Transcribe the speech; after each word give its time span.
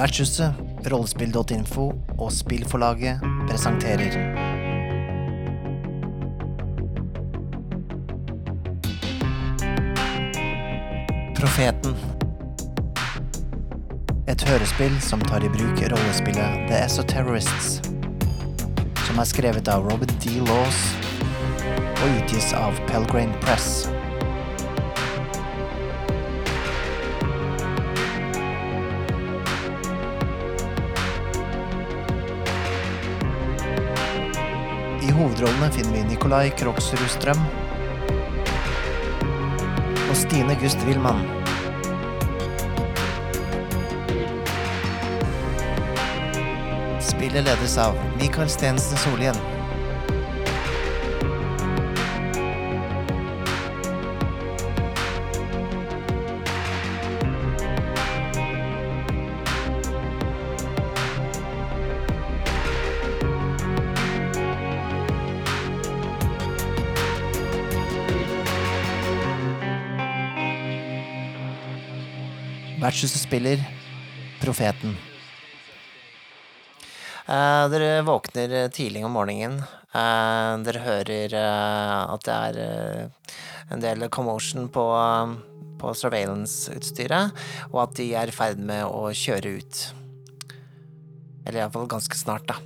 Vertshuset, 0.00 0.56
rollespill.info 0.88 1.90
og 2.16 2.30
spillforlaget 2.32 3.20
presenterer 3.50 4.14
Profeten. 11.36 11.94
Et 14.28 14.42
hørespill 14.48 14.96
som 15.04 15.20
tar 15.28 15.44
i 15.44 15.52
bruk 15.52 15.84
rollespillet 15.92 16.66
The 16.70 16.80
Esoterrorists. 16.86 17.80
Som 19.04 19.20
er 19.20 19.28
skrevet 19.28 19.68
av 19.68 19.84
Robin 19.84 20.16
D. 20.24 20.38
Laws 20.48 20.82
og 22.00 22.06
utgis 22.22 22.54
av 22.56 22.76
Pelgrane 22.88 23.36
Press. 23.44 23.90
Hovedrollene 35.20 35.68
finner 35.72 35.92
vi 35.92 36.02
Nikolai 36.08 36.50
Kroksrud 36.56 37.08
Strøm 37.12 37.40
og 40.08 40.16
Stine 40.16 40.56
Gust 40.62 40.80
Wilman. 40.88 41.20
Spillet 47.04 47.44
ledes 47.44 47.76
av 47.84 47.98
Mikael 48.16 48.48
Stensen 48.48 49.00
Solhjell. 49.04 49.59
Vertshuset 72.80 73.20
spiller 73.20 73.60
Profeten. 74.40 74.96
Eh, 77.28 77.64
dere 77.68 78.02
våkner 78.02 78.68
tidlig 78.72 79.04
om 79.04 79.12
morgenen. 79.12 79.58
Eh, 79.92 80.52
dere 80.64 80.80
hører 80.86 81.34
eh, 81.36 81.98
at 82.14 82.24
det 82.24 82.36
er 82.36 82.60
eh, 82.64 83.34
en 83.74 83.84
del 83.84 84.06
commotion 84.08 84.70
på, 84.72 84.84
på 85.82 85.92
surveillance-utstyret, 85.92 87.36
og 87.68 87.82
at 87.84 87.94
de 88.00 88.08
er 88.16 88.32
i 88.32 88.34
ferd 88.34 88.62
med 88.64 88.86
å 88.88 89.12
kjøre 89.12 89.52
ut. 89.60 89.82
Eller 91.44 91.60
iallfall 91.60 91.90
ganske 91.90 92.16
snart, 92.16 92.48
da. 92.48 92.56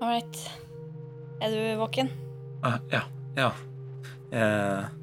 All 0.00 0.16
right. 0.16 0.42
Er 1.44 1.52
du 1.52 1.78
våken? 1.82 2.08
Uh, 2.64 2.80
ja. 2.90 3.04
Ja. 3.36 3.52
Eh, 4.32 5.01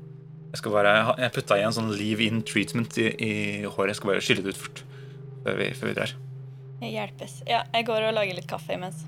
jeg 0.49 0.61
skal 0.61 0.73
bare 0.73 0.93
Jeg 1.21 1.33
putta 1.35 1.59
i 1.59 1.65
en 1.65 1.75
sånn 1.75 1.91
leave 1.93 2.25
in 2.25 2.41
treatment 2.45 2.97
i, 3.01 3.11
i 3.13 3.33
håret. 3.67 3.93
Jeg 3.93 3.99
skal 3.99 4.11
bare 4.13 4.25
skylle 4.25 4.45
det 4.45 4.55
ut 4.55 4.63
fort 4.63 4.83
før 5.43 5.59
vi, 5.61 5.69
før 5.77 5.91
vi 5.91 5.95
drar. 5.99 6.13
Jeg 6.79 6.93
hjelpes. 6.95 7.39
Ja, 7.47 7.63
jeg 7.75 7.85
går 7.87 8.07
og 8.09 8.15
lager 8.15 8.37
litt 8.37 8.47
kaffe 8.49 8.75
imens. 8.75 9.03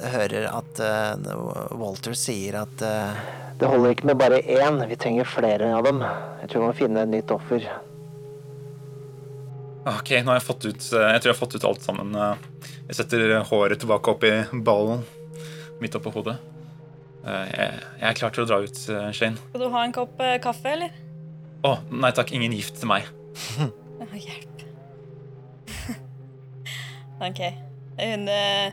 Jeg 0.00 0.12
hører 0.14 0.48
at 0.48 0.80
uh, 0.80 1.76
Walter 1.76 2.16
sier 2.16 2.56
at 2.62 2.82
uh, 2.84 3.20
Det 3.60 3.68
holder 3.68 3.92
ikke 3.94 4.08
med 4.08 4.20
bare 4.20 4.40
én, 4.40 4.80
vi 4.88 4.98
trenger 5.00 5.28
flere 5.28 5.68
av 5.76 5.84
dem. 5.86 6.00
Jeg 6.42 6.52
tror 6.52 6.64
vi 6.64 6.68
må 6.68 6.76
finne 6.76 7.04
et 7.04 7.12
nytt 7.12 7.34
offer. 7.34 7.66
Ok, 9.90 10.12
nå 10.20 10.32
har 10.32 10.38
jeg 10.40 10.46
fått 10.46 10.66
ut 10.68 10.86
uh, 10.92 11.08
Jeg 11.14 11.22
tror 11.22 11.30
jeg 11.30 11.34
har 11.34 11.40
fått 11.40 11.56
ut 11.56 11.68
alt 11.72 11.84
sammen. 11.84 12.16
Jeg 12.90 13.00
setter 13.00 13.38
håret 13.48 13.80
tilbake 13.80 14.12
opp 14.12 14.28
i 14.28 14.34
ballen 14.52 15.04
midt 15.80 15.96
oppå 15.96 16.12
hodet. 16.12 16.36
Eh, 17.20 17.46
Jeg, 17.52 17.80
jeg 18.00 18.08
er 18.10 18.16
klar 18.16 18.32
til 18.34 18.44
å 18.44 18.48
dra 18.48 18.58
ut, 18.64 18.78
eh, 18.88 19.08
Shane. 19.16 19.36
Skal 19.50 19.60
du 19.64 19.68
ha 19.74 19.84
en 19.84 19.92
kopp 19.96 20.20
eh, 20.24 20.38
kaffe, 20.42 20.72
eller? 20.72 20.94
Å, 21.66 21.74
nei 21.92 22.12
takk, 22.16 22.32
ingen 22.32 22.54
gift 22.56 22.78
til 22.80 22.88
meg. 22.88 23.08
Å, 24.00 24.06
hjelp. 24.16 24.62
OK. 27.28 27.42
Hun, 28.00 28.24
eh, 28.32 28.72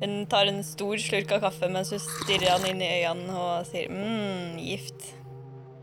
hun 0.00 0.14
tar 0.32 0.48
en 0.48 0.62
stor 0.64 0.96
slurk 0.98 1.34
av 1.36 1.42
kaffe 1.44 1.68
mens 1.70 1.92
hun 1.92 2.00
stirrer 2.02 2.54
han 2.54 2.64
inn 2.70 2.80
i 2.80 2.88
øynene 3.02 3.36
og 3.36 3.68
sier 3.68 3.92
mm, 3.92 4.56
gift. 4.64 5.10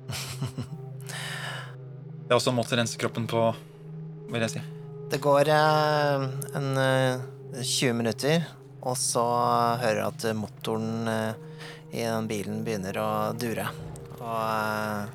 Det 2.30 2.34
er 2.34 2.38
også 2.38 2.52
en 2.52 2.58
måte 2.60 2.76
å 2.76 2.78
rense 2.78 2.98
kroppen 3.02 3.26
på, 3.30 3.40
vil 4.30 4.44
jeg 4.46 4.52
si. 4.54 4.62
Det 5.10 5.18
går 5.24 5.50
eh, 5.50 6.26
en 6.58 6.68
eh, 6.78 7.22
20 7.62 7.96
minutter, 7.98 8.44
og 8.86 8.98
så 9.02 9.24
hører 9.82 10.02
jeg 10.04 10.10
at 10.12 10.28
motoren 10.38 11.10
eh, 11.10 11.48
i 11.92 12.04
den 12.04 12.28
bilen 12.30 12.64
begynner 12.66 12.98
å 13.02 13.10
dure. 13.38 13.66
Og 14.20 14.36
eh, 14.44 15.06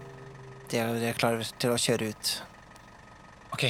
de 0.71 0.81
er, 0.81 0.93
de 0.99 1.11
er 1.11 1.19
klare 1.19 1.45
til 1.61 1.75
å 1.75 1.81
kjøre 1.81 2.11
ut. 2.11 2.33
Ok, 3.55 3.69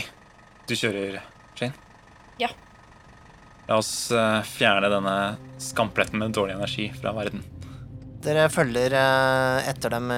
du 0.68 0.74
kjører, 0.78 1.20
Shane? 1.58 1.76
Ja. 2.40 2.48
La 3.68 3.78
oss 3.80 4.10
eh, 4.12 4.40
fjerne 4.48 4.90
denne 4.92 5.16
skampletten 5.62 6.20
med 6.22 6.36
dårlig 6.36 6.56
energi 6.56 6.88
fra 6.96 7.12
verden. 7.16 7.44
Dere 8.24 8.48
følger 8.48 8.96
eh, 8.96 9.68
etter 9.68 9.92
dem 9.92 10.08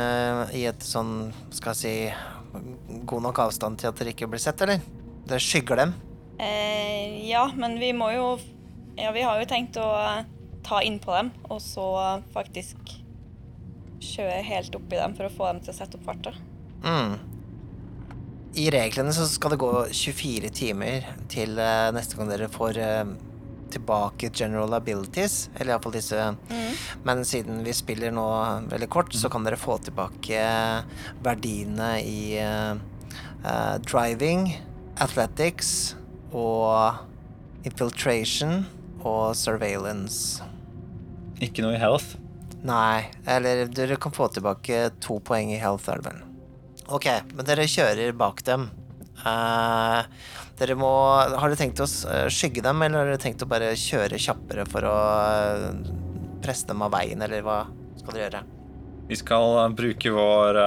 i 0.55 0.63
et 0.71 0.87
sånn, 0.87 1.33
skal 1.51 1.75
jeg 1.75 1.83
si, 1.83 3.03
god 3.07 3.27
nok 3.27 3.43
avstand 3.49 3.81
til 3.83 3.91
at 3.91 3.99
dere 3.99 4.15
ikke 4.15 4.31
blir 4.31 4.43
sett, 4.43 4.63
eller? 4.63 4.85
Dere 5.27 5.43
skygger 5.43 5.83
dem. 5.83 5.97
Eh, 6.39 7.27
ja, 7.27 7.49
men 7.57 7.79
vi 7.81 7.95
må 7.97 8.11
jo 8.13 8.27
Ja, 8.97 9.11
vi 9.13 9.23
har 9.25 9.41
jo 9.41 9.47
tenkt 9.49 9.77
å 9.81 9.87
ta 10.67 10.83
innpå 10.83 11.15
dem, 11.15 11.31
og 11.49 11.63
så 11.63 11.87
faktisk 12.35 12.97
kjøre 14.03 14.43
helt 14.45 14.75
oppi 14.77 14.99
dem 14.99 15.15
for 15.17 15.29
å 15.29 15.33
få 15.33 15.49
dem 15.53 15.63
til 15.63 15.73
å 15.73 15.77
sette 15.79 15.99
opp 15.99 16.07
farta. 16.09 16.35
Mm. 16.85 17.17
I 18.57 18.69
reglene 18.73 19.13
så 19.13 19.27
skal 19.29 19.53
det 19.53 19.61
gå 19.61 19.71
24 19.93 20.51
timer 20.57 21.09
til 21.33 21.59
eh, 21.61 21.89
neste 21.93 22.17
gang 22.17 22.31
dere 22.31 22.49
får 22.53 22.79
eh, 22.81 23.17
tilbake 23.71 24.31
general 24.33 24.75
abilities, 24.75 25.51
eller 25.57 25.75
iallfall 25.75 25.95
disse 25.97 26.21
Men 27.05 27.25
siden 27.27 27.63
vi 27.67 27.75
spiller 27.77 28.15
nå 28.15 28.27
veldig 28.71 28.89
kort, 28.93 29.15
så 29.15 29.31
kan 29.33 29.45
dere 29.47 29.59
få 29.61 29.79
tilbake 29.85 30.41
verdiene 31.25 31.91
i 32.01 32.39
eh, 32.41 32.73
eh, 33.45 33.77
driving, 33.87 34.49
athletics 35.03 35.95
og 36.33 37.03
infiltration 37.67 38.65
og 39.05 39.37
surveillance. 39.39 40.46
Ikke 41.45 41.65
noe 41.65 41.77
i 41.77 41.81
health. 41.81 42.17
Nei, 42.67 43.05
eller 43.29 43.67
dere 43.71 43.99
kan 44.01 44.15
få 44.15 44.29
tilbake 44.33 44.89
to 45.03 45.19
poeng 45.25 45.53
i 45.53 45.61
health, 45.61 45.89
er 45.93 46.01
det 46.01 46.11
vel. 46.11 46.25
Ok, 46.97 47.07
men 47.35 47.47
dere 47.47 47.69
kjører 47.69 48.17
bak 48.17 48.43
dem. 48.47 48.69
Uh, 49.17 50.07
dere 50.61 50.77
må 50.79 50.91
Har 51.41 51.49
dere 51.49 51.59
tenkt 51.59 51.81
å 51.81 51.87
eh, 51.87 52.27
skygge 52.33 52.63
dem, 52.65 52.83
eller 52.85 53.03
har 53.03 53.11
dere 53.11 53.21
tenkt 53.21 53.43
å 53.45 53.49
bare 53.49 53.73
kjøre 53.77 54.21
kjappere 54.21 54.67
for 54.69 54.87
å 54.89 54.95
eh, 54.95 55.81
presse 56.45 56.69
dem 56.69 56.85
av 56.85 56.95
veien, 56.95 57.21
eller 57.25 57.45
hva 57.45 57.59
skal 57.99 58.15
dere 58.15 58.25
gjøre? 58.27 58.43
Vi 59.11 59.19
skal 59.21 59.75
bruke 59.77 60.13
vår, 60.15 60.61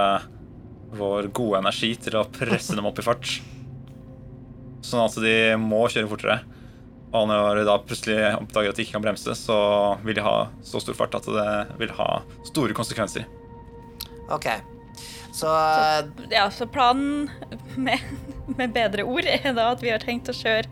vår 0.99 1.31
gode 1.35 1.63
energi 1.63 1.91
til 1.99 2.19
å 2.19 2.27
presse 2.31 2.77
dem 2.77 2.87
opp 2.89 3.01
i 3.01 3.05
fart. 3.05 3.33
Sånn 4.85 5.03
at 5.03 5.17
de 5.19 5.35
må 5.59 5.81
kjøre 5.91 6.11
fortere. 6.11 6.39
Og 7.09 7.25
når 7.29 7.57
de 7.57 7.65
da 7.65 7.77
plutselig 7.81 8.17
oppdager 8.37 8.69
at 8.73 8.77
de 8.77 8.83
ikke 8.85 8.97
kan 8.97 9.05
bremse, 9.05 9.33
så 9.37 9.59
vil 10.05 10.19
de 10.19 10.25
ha 10.25 10.35
så 10.65 10.81
stor 10.83 10.97
fart 10.97 11.15
at 11.17 11.25
det 11.25 11.53
vil 11.81 11.93
ha 11.97 12.09
store 12.45 12.75
konsekvenser. 12.77 13.25
Ok, 14.29 14.45
så 15.33 15.49
så 15.49 16.27
Ja, 16.29 16.45
så 16.53 16.67
planen 16.69 17.29
med, 17.77 17.97
med 18.51 18.75
bedre 18.75 19.07
ord 19.09 19.25
er 19.25 19.53
da 19.57 19.71
at 19.73 19.81
vi 19.81 19.89
har 19.89 20.03
tenkt 20.03 20.29
å 20.29 20.35
kjøre 20.37 20.69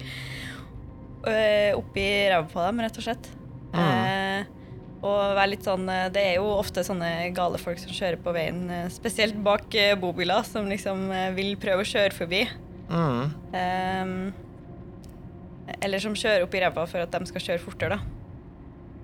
øh, 1.25 1.71
oppi 1.79 2.06
ræva 2.29 2.45
på 2.51 2.61
dem, 2.67 2.83
rett 2.85 3.01
og 3.01 3.07
slett. 3.07 3.31
Eh, 3.77 4.45
og 5.06 5.17
være 5.38 5.51
litt 5.51 5.65
sånn 5.67 5.83
eh, 5.91 6.07
Det 6.09 6.21
er 6.23 6.38
jo 6.39 6.47
ofte 6.56 6.81
sånne 6.85 7.27
gale 7.38 7.59
folk 7.61 7.77
som 7.81 7.91
kjører 7.94 8.17
på 8.23 8.33
veien, 8.33 8.63
eh, 8.73 8.88
spesielt 8.94 9.38
bak 9.45 9.73
eh, 9.77 9.94
bobiler, 10.00 10.45
som 10.47 10.69
liksom 10.69 11.07
eh, 11.13 11.29
vil 11.38 11.56
prøve 11.61 11.83
å 11.85 11.89
kjøre 11.91 12.15
forbi. 12.17 12.45
mm, 12.89 13.23
Ehm, 13.57 14.15
eller 15.81 16.00
som 16.03 16.15
kjører 16.18 16.44
opp 16.47 16.53
i 16.57 16.62
ræva 16.63 16.85
for 16.89 17.03
at 17.03 17.12
de 17.12 17.25
skal 17.29 17.41
kjøre 17.41 17.63
fortere, 17.63 17.97
da. 17.97 18.00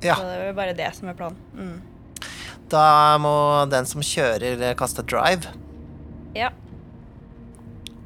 Ja, 0.04 0.16
Så 0.20 0.26
det 0.28 0.48
er 0.50 0.54
bare 0.58 0.74
det 0.76 0.90
som 0.98 1.08
er 1.08 1.16
planen. 1.16 1.38
Mm. 1.56 1.82
da 2.74 3.18
må 3.22 3.34
den 3.70 3.86
som 3.86 4.02
kjører, 4.02 4.60
eh, 4.62 4.74
kaste 4.76 5.04
drive. 5.06 5.48
Ja, 6.36 6.50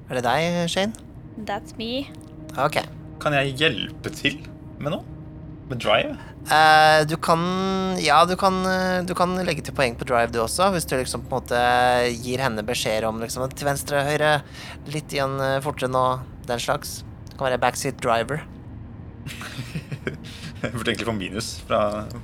Er 0.10 0.16
det 0.16 0.24
deg, 0.24 0.69
Shane? 0.69 0.94
that's 1.46 1.75
me. 1.78 2.08
Ok. 2.58 2.78
Kan 3.19 3.34
jeg 3.34 3.56
hjelpe 3.60 4.10
til 4.14 4.38
med 4.80 4.92
noe? 4.92 5.04
Med 5.70 5.80
drive? 5.84 6.18
Uh, 6.48 7.04
du 7.04 7.18
kan 7.18 7.98
Ja, 8.00 8.24
du 8.25 8.36
kan, 8.38 8.62
eh, 8.66 9.02
du 9.04 9.13
kan 9.13 9.36
legge 9.44 9.62
til 9.66 9.74
poeng 9.74 9.96
på 9.98 10.06
drive, 10.08 10.31
du 10.31 10.40
også, 10.40 10.70
hvis 10.72 10.86
du 10.88 10.96
liksom 10.96 11.25
på 11.28 11.36
en 11.36 11.42
måte 11.42 11.60
gir 12.24 12.40
henne 12.40 12.63
beskjeder 12.63 13.08
om 13.08 13.20
liksom 13.20 13.50
til 13.52 13.68
venstre, 13.68 14.00
og 14.00 14.08
høyre, 14.08 14.42
litt 14.88 15.12
igjen 15.12 15.36
fortere 15.62 15.90
nå, 15.92 16.06
den 16.48 16.60
slags. 16.60 17.04
Du 17.31 17.36
kan 17.38 17.50
være 17.50 17.60
backseat 17.60 18.00
driver. 18.00 18.42
Jeg 20.57 20.74
burde 20.74 20.89
egentlig 20.89 21.07
få 21.07 21.13
minus 21.13 21.50
fra, 21.68 21.81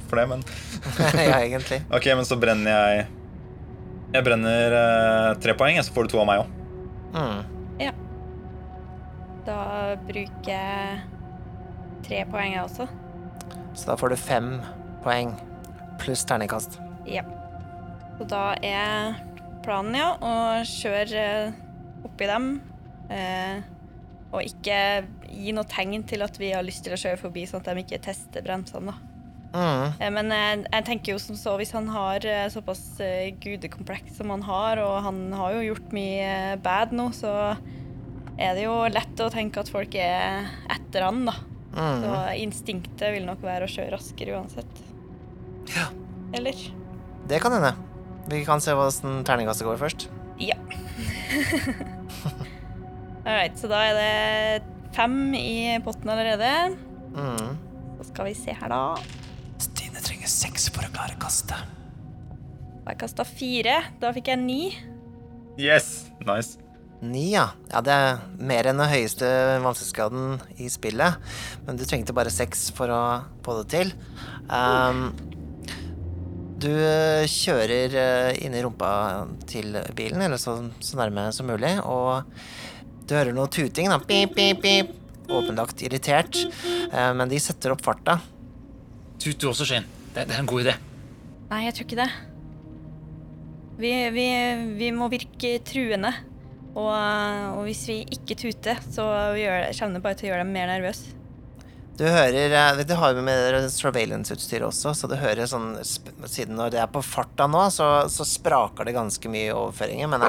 for 0.10 0.20
det, 0.20 0.28
men 0.32 0.46
ja, 1.30 1.38
egentlig. 1.38 1.84
Ok, 1.94 2.08
men 2.18 2.26
så 2.26 2.38
brenner 2.42 2.74
jeg 2.74 3.04
Jeg 4.16 4.26
brenner 4.26 4.78
eh, 4.80 5.30
tre 5.42 5.54
poeng, 5.58 5.78
så 5.86 5.94
får 5.94 6.08
du 6.08 6.14
to 6.14 6.22
av 6.24 6.30
meg 6.30 6.44
òg. 6.44 6.56
Mm. 7.14 7.54
Da 9.44 9.96
bruker 10.08 10.48
jeg 10.48 11.00
tre 12.06 12.22
poeng, 12.32 12.54
jeg 12.56 12.64
også. 12.64 12.88
Så 13.76 13.90
da 13.90 13.98
får 14.00 14.14
du 14.14 14.20
fem 14.20 14.50
poeng 15.04 15.34
pluss 16.00 16.24
terningkast. 16.28 16.78
Ja. 17.10 17.26
Så 18.18 18.28
da 18.30 18.54
er 18.64 19.18
planen, 19.66 19.98
ja, 20.00 20.14
å 20.24 20.64
kjøre 20.68 21.26
eh, 21.50 21.58
oppi 22.08 22.30
dem. 22.30 22.48
Eh, 23.12 23.60
og 24.34 24.42
ikke 24.44 24.78
gi 25.30 25.54
noe 25.54 25.68
tegn 25.70 26.04
til 26.10 26.24
at 26.26 26.38
vi 26.42 26.50
har 26.56 26.66
lyst 26.66 26.84
til 26.88 26.96
å 26.96 27.00
kjøre 27.00 27.20
forbi, 27.22 27.44
sånn 27.46 27.62
at 27.62 27.70
de 27.70 27.84
ikke 27.86 28.00
tester 28.02 28.42
bremsene. 28.46 28.96
Mm. 29.54 29.94
Eh, 30.02 30.10
Men 30.10 30.32
jeg, 30.34 30.64
jeg 30.74 30.86
tenker 30.88 31.14
jo 31.14 31.20
som 31.22 31.38
så, 31.38 31.54
hvis 31.62 31.72
han 31.78 31.88
har 31.94 32.26
eh, 32.26 32.48
såpass 32.50 32.82
eh, 33.06 33.30
gudekompleks 33.44 34.18
som 34.18 34.34
han 34.34 34.42
har, 34.48 34.82
og 34.82 34.96
han 35.06 35.20
har 35.38 35.54
jo 35.60 35.68
gjort 35.70 35.94
mye 35.94 36.26
eh, 36.26 36.56
bad 36.66 36.96
nå, 36.98 37.12
så 37.14 37.34
er 38.34 38.56
det 38.58 38.64
jo 38.66 38.74
lett 38.90 39.22
å 39.22 39.30
tenke 39.30 39.62
at 39.62 39.70
folk 39.70 39.94
er 40.02 40.48
etter 40.74 41.06
han, 41.06 41.26
da. 41.30 41.38
Så 41.38 41.46
Mm. 41.74 42.36
instinktet 42.38 43.14
vil 43.16 43.24
nok 43.26 43.40
være 43.42 43.66
å 43.66 43.72
kjøre 43.72 43.96
raskere 43.96 44.36
uansett. 44.38 44.82
Ja. 45.74 45.88
Eller? 46.38 46.54
Det 47.30 47.40
kan 47.42 47.54
hende. 47.56 47.72
Vi 48.30 48.44
kan 48.46 48.62
se 48.62 48.76
hvordan 48.78 49.24
terningkastet 49.26 49.66
går 49.66 49.80
først. 49.82 50.06
Ja. 50.42 50.54
All 53.24 53.38
right, 53.38 53.56
så 53.56 53.70
da 53.72 53.80
er 53.88 53.96
det 53.96 54.96
fem 54.96 55.16
i 55.38 55.78
potten 55.86 56.10
allerede. 56.12 56.50
Mm. 57.16 57.54
Så 58.00 58.10
skal 58.10 58.28
vi 58.28 58.34
se 58.36 58.56
her, 58.58 58.74
da. 58.74 58.98
Stine 59.64 60.04
trenger 60.04 60.28
seks 60.28 60.68
for 60.74 60.84
å 60.84 60.92
klare 60.92 61.16
kastet. 61.22 61.72
Og 62.84 62.90
jeg 62.92 63.00
kasta 63.00 63.24
fire. 63.28 63.78
Da 64.02 64.12
fikk 64.16 64.34
jeg 64.34 64.42
ni. 64.44 64.62
Yes! 65.56 66.10
Nice. 66.28 66.60
Ni, 67.04 67.30
ja. 67.32 67.50
Ja, 67.72 67.80
det 67.84 67.96
er 67.96 68.20
mer 68.44 68.68
enn 68.68 68.80
den 68.80 68.92
høyeste 68.92 69.28
vanskelighetsgraden 69.64 70.60
i 70.60 70.68
spillet. 70.72 71.32
Men 71.64 71.80
du 71.80 71.86
trengte 71.88 72.16
bare 72.16 72.32
seks 72.32 72.70
for 72.76 72.92
å 72.92 73.04
få 73.46 73.56
det 73.62 73.70
til. 73.72 73.94
Um, 74.52 75.14
du 76.64 76.72
kjører 77.28 77.96
eh, 78.00 78.44
inn 78.46 78.56
i 78.56 78.62
rumpa 78.64 78.92
til 79.50 79.76
bilen, 79.98 80.22
eller 80.24 80.40
så, 80.40 80.56
så 80.80 81.00
nærme 81.00 81.26
som 81.36 81.50
mulig, 81.52 81.74
og 81.84 82.24
du 83.08 83.16
hører 83.16 83.36
noe 83.36 83.50
tuting, 83.52 83.90
da. 83.92 84.00
Pip, 84.00 84.36
pip, 84.38 84.62
pip. 84.64 85.00
Åpenlagt 85.34 85.80
irritert, 85.86 86.36
eh, 86.92 87.12
men 87.16 87.30
de 87.32 87.38
setter 87.40 87.72
opp 87.72 87.82
farta. 87.86 88.18
Tut 89.24 89.40
du 89.40 89.48
også, 89.50 89.66
Shane. 89.70 89.88
Det, 90.14 90.28
det 90.28 90.36
er 90.36 90.42
en 90.44 90.50
god 90.50 90.66
idé. 90.66 90.74
Nei, 91.50 91.62
jeg 91.64 91.78
tror 91.78 91.88
ikke 91.88 92.00
det. 92.02 92.10
Vi, 93.80 93.92
vi, 94.14 94.28
vi 94.78 94.92
må 94.94 95.08
virke 95.12 95.56
truende. 95.66 96.12
Og, 96.74 96.90
og 96.90 97.62
hvis 97.68 97.84
vi 97.90 98.00
ikke 98.16 98.38
tuter, 98.40 98.80
så 98.92 99.06
gjør, 99.38 99.68
kommer 99.78 100.00
det 100.00 100.04
bare 100.06 100.18
til 100.20 100.28
å 100.28 100.32
gjøre 100.32 100.46
dem 100.46 100.54
mer 100.56 100.72
nervøse. 100.74 101.14
Du 101.98 102.06
hører 102.10 102.80
Det 102.84 102.96
har 102.98 103.14
jo 103.14 103.22
med 103.26 103.70
surveillance-utstyr 103.70 104.66
også, 104.66 104.96
så 104.98 105.10
du 105.10 105.14
hører 105.20 105.46
sånn 105.50 105.76
Siden 105.84 106.58
når 106.58 106.74
det 106.74 106.82
er 106.82 106.90
på 106.90 107.04
farta 107.06 107.46
nå, 107.50 107.68
så, 107.74 108.10
så 108.10 108.26
spraker 108.26 108.88
det 108.88 108.96
ganske 108.98 109.30
mye 109.30 109.52
i 109.52 109.54
overføringer, 109.54 110.10
men! 110.10 110.26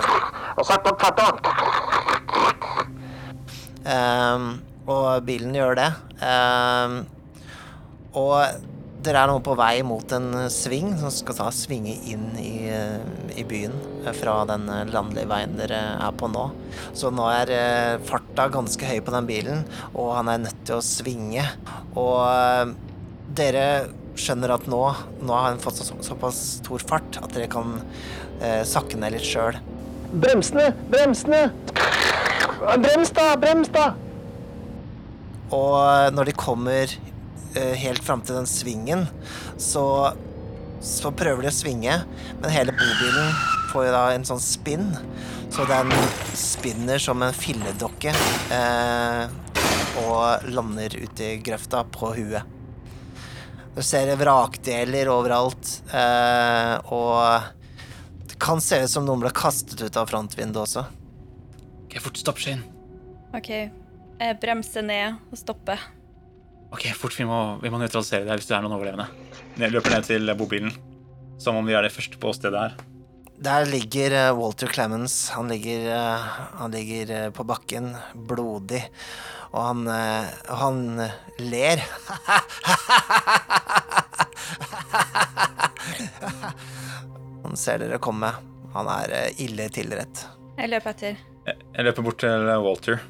Ehm, 3.84 4.46
og 4.88 5.08
bilen 5.24 5.56
gjør 5.56 5.76
det. 5.78 5.88
Um, 6.20 7.00
og 8.16 8.73
dere 9.04 9.20
er 9.24 9.30
nå 9.30 9.38
på 9.44 9.54
vei 9.58 9.82
mot 9.86 10.12
en 10.16 10.46
sving 10.52 10.94
som 11.00 11.12
skal 11.12 11.36
ta 11.38 11.48
svinge 11.54 11.94
inn 12.10 12.30
i, 12.40 12.68
eh, 12.72 13.02
i 13.36 13.44
byen 13.48 13.74
eh, 14.04 14.14
fra 14.16 14.38
den 14.48 14.64
eh, 14.72 14.86
landlige 14.92 15.28
veien 15.30 15.58
dere 15.58 15.80
er 15.98 16.16
på 16.18 16.30
nå. 16.32 16.46
Så 16.96 17.12
nå 17.14 17.26
er 17.32 17.52
eh, 17.54 17.98
farta 18.08 18.48
ganske 18.52 18.88
høy 18.88 19.02
på 19.04 19.14
den 19.14 19.28
bilen, 19.28 19.66
og 19.92 20.14
han 20.18 20.32
er 20.32 20.44
nødt 20.46 20.64
til 20.64 20.78
å 20.78 20.84
svinge. 20.84 21.44
Og 22.00 22.16
eh, 22.24 22.74
dere 23.36 23.66
skjønner 24.20 24.54
at 24.54 24.68
nå, 24.70 24.82
nå 25.24 25.34
har 25.34 25.50
han 25.50 25.62
fått 25.62 25.82
så, 25.82 25.98
såpass 26.06 26.40
stor 26.60 26.84
fart 26.86 27.18
at 27.20 27.32
dere 27.34 27.50
kan 27.52 27.76
eh, 28.40 28.62
sakke 28.68 29.00
ned 29.00 29.16
litt 29.16 29.26
sjøl. 29.26 29.58
Bremsene! 30.14 30.70
Bremsene! 30.92 31.48
Brems, 32.78 33.10
da! 33.12 33.34
Brems, 33.36 33.68
da! 33.74 33.90
Og 35.52 35.74
eh, 35.80 36.12
når 36.14 36.30
de 36.30 36.34
kommer 36.38 36.86
eh, 36.86 37.13
helt 37.54 38.04
fram 38.04 38.22
til 38.24 38.38
den 38.38 38.48
svingen, 38.50 39.04
så, 39.60 39.84
så 40.82 41.12
prøver 41.14 41.46
de 41.46 41.52
å 41.52 41.54
svinge, 41.54 41.98
men 42.40 42.54
hele 42.54 42.74
bobilen 42.74 43.30
får 43.74 43.90
da 43.94 44.02
en 44.14 44.26
sånn 44.26 44.42
spinn, 44.42 44.90
så 45.54 45.66
den 45.70 45.90
spinner 46.38 46.98
som 47.02 47.22
en 47.22 47.34
filledokke 47.34 48.12
eh, 48.54 49.24
og 50.02 50.46
lander 50.50 50.94
uti 50.98 51.34
i 51.34 51.40
grøfta 51.42 51.84
på 51.94 52.12
huet. 52.16 52.52
Du 53.74 53.82
ser 53.82 54.12
vrakdeler 54.18 55.10
overalt, 55.10 55.80
eh, 55.90 56.74
og 56.94 58.28
det 58.30 58.38
kan 58.42 58.62
se 58.62 58.78
ut 58.84 58.90
som 58.90 59.06
noen 59.06 59.24
ble 59.24 59.34
kastet 59.34 59.82
ut 59.82 59.98
av 59.98 60.10
frontvinduet 60.10 60.62
også. 60.62 60.86
Ok, 61.84 61.98
fort 62.02 62.22
stopp, 62.22 62.42
Shane. 62.42 62.62
OK. 63.34 63.50
Jeg 64.22 64.38
bremser 64.42 64.86
ned 64.86 65.18
og 65.34 65.38
stopper. 65.40 65.82
Ok, 66.74 66.88
fort, 66.98 67.14
vi 67.14 67.22
må, 67.28 67.36
vi 67.62 67.70
må 67.70 67.78
nøytralisere 67.78 68.26
deg 68.26 68.40
hvis 68.40 68.48
det 68.50 68.56
er 68.56 68.64
noen 68.64 68.74
overlevende. 68.74 69.06
Jeg 69.62 69.70
løper 69.70 69.94
ned 69.94 70.08
til 70.08 70.32
bobilen, 70.34 70.72
som 71.38 71.60
om 71.60 71.68
vi 71.68 71.76
er 71.78 71.86
det 71.86 71.92
første 71.94 72.18
på 72.18 72.32
åstedet 72.32 72.58
her. 72.58 72.74
Der 73.44 73.66
ligger 73.68 74.14
eh, 74.14 74.32
Walter 74.34 74.70
Clemens. 74.72 75.28
Han 75.36 75.50
ligger, 75.52 75.86
eh, 75.94 76.26
han 76.58 76.74
ligger 76.74 77.12
eh, 77.14 77.28
på 77.34 77.46
bakken, 77.46 77.92
blodig, 78.26 78.82
og 79.52 79.60
han, 79.68 79.86
eh, 79.94 80.34
han 80.62 80.82
ler. 81.46 81.84
Han 87.44 87.58
ser 87.60 87.78
dere 87.78 88.00
komme. 88.02 88.32
Han 88.74 88.88
er 88.90 89.12
eh, 89.14 89.42
ille 89.44 89.68
tilrett. 89.70 90.24
Jeg 90.58 90.72
løper 90.72 90.90
etter. 90.94 91.18
Jeg, 91.46 91.60
jeg 91.76 91.86
løper 91.86 92.06
bort 92.06 92.18
til 92.24 92.48
Walter. 92.64 93.02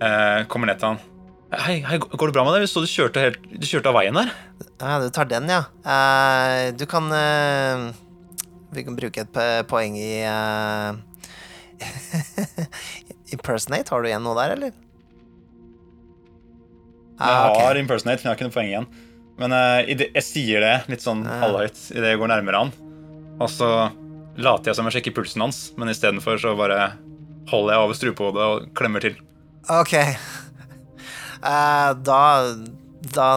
Jeg 0.00 0.46
kommer 0.48 0.70
ned 0.70 0.80
til 0.80 0.94
han. 0.94 1.11
Hei, 1.52 1.82
hei, 1.84 1.98
går 2.00 2.30
det 2.30 2.32
bra 2.34 2.44
med 2.46 2.54
deg? 2.56 2.62
Vi 2.64 2.70
så 2.70 2.80
du 2.80 2.88
kjørte, 2.88 3.20
helt, 3.20 3.42
du 3.60 3.66
kjørte 3.68 3.90
av 3.90 3.96
veien 3.98 4.16
der. 4.16 4.30
Ja, 4.80 4.94
du 5.02 5.10
tar 5.12 5.28
den, 5.28 5.50
ja. 5.52 5.66
Uh, 5.84 6.70
du 6.78 6.86
kan 6.88 7.10
uh, 7.12 7.90
Vi 8.72 8.84
kan 8.86 8.96
bruke 8.96 9.26
et 9.26 9.36
poeng 9.68 9.98
i 10.00 10.22
uh, 10.24 10.96
Impersonate. 13.36 13.92
Har 13.92 14.00
du 14.04 14.08
igjen 14.08 14.24
noe 14.24 14.36
der, 14.38 14.54
eller? 14.56 14.72
Jeg 17.22 17.22
Ah, 17.22 17.52
ok. 17.52 17.60
har 17.60 17.78
impersonate, 17.78 18.22
men 18.24 18.26
jeg 18.26 18.32
har 18.32 18.38
ikke 18.40 18.48
noe 18.48 18.54
poeng 18.56 18.70
igjen. 18.72 18.86
Men 19.38 19.52
eh, 19.54 19.90
i 19.92 19.94
det, 19.96 20.08
jeg 20.16 20.24
sier 20.26 20.64
det 20.64 20.72
litt 20.90 21.04
sånn 21.04 21.20
uh. 21.22 21.36
halvhøyt 21.44 21.78
idet 21.94 22.10
jeg 22.14 22.18
går 22.20 22.30
nærmere 22.32 22.62
han. 22.64 22.72
Og 23.38 23.48
så 23.52 23.68
later 24.40 24.72
jeg 24.72 24.78
som 24.78 24.88
jeg 24.88 24.96
sjekker 24.96 25.14
pulsen 25.20 25.44
hans, 25.44 25.60
men 25.78 25.92
istedenfor 25.92 26.40
så 26.42 26.56
bare 26.58 26.94
holder 27.52 27.76
jeg 27.76 27.84
over 27.84 27.98
strupehodet 28.00 28.48
og 28.48 28.66
klemmer 28.78 29.04
til. 29.04 29.14
Ok. 29.70 29.94
Eh, 31.42 31.90
da 32.06 32.22
Da 33.12 33.28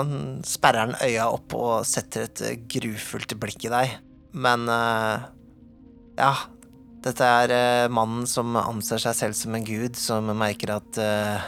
sperrer 0.46 0.84
han 0.86 1.00
øya 1.02 1.26
opp 1.34 1.56
og 1.58 1.88
setter 1.90 2.28
et 2.28 2.68
grufullt 2.70 3.34
blikk 3.42 3.66
i 3.66 3.72
deg. 3.74 3.96
Men 4.38 4.70
eh, 4.70 5.26
ja. 6.20 6.34
Dette 7.06 7.26
er 7.26 7.52
eh, 7.54 7.88
mannen 7.94 8.26
som 8.30 8.56
anser 8.58 9.02
seg 9.02 9.18
selv 9.18 9.38
som 9.38 9.54
en 9.58 9.66
gud, 9.66 9.98
som 9.98 10.26
merker 10.38 10.72
at 10.74 10.98
uh, 10.98 11.44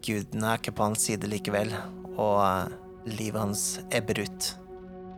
guden 0.00 0.46
er 0.48 0.56
ikke 0.56 0.72
på 0.72 0.86
hans 0.86 1.04
side 1.04 1.28
likevel, 1.28 1.74
og 2.16 2.72
livet 3.04 3.42
hans 3.42 3.64
ebber 3.92 4.22
ut. 4.24 4.48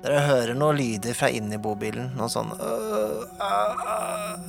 Dere 0.03 0.25
hører 0.27 0.59
noen 0.59 0.81
lyder 0.81 1.15
fra 1.15 1.31
inni 1.31 1.61
bobilen, 1.63 2.11
noe 2.19 2.27
sånn 2.31 2.51
øh, 2.57 3.23
øh. 3.39 4.49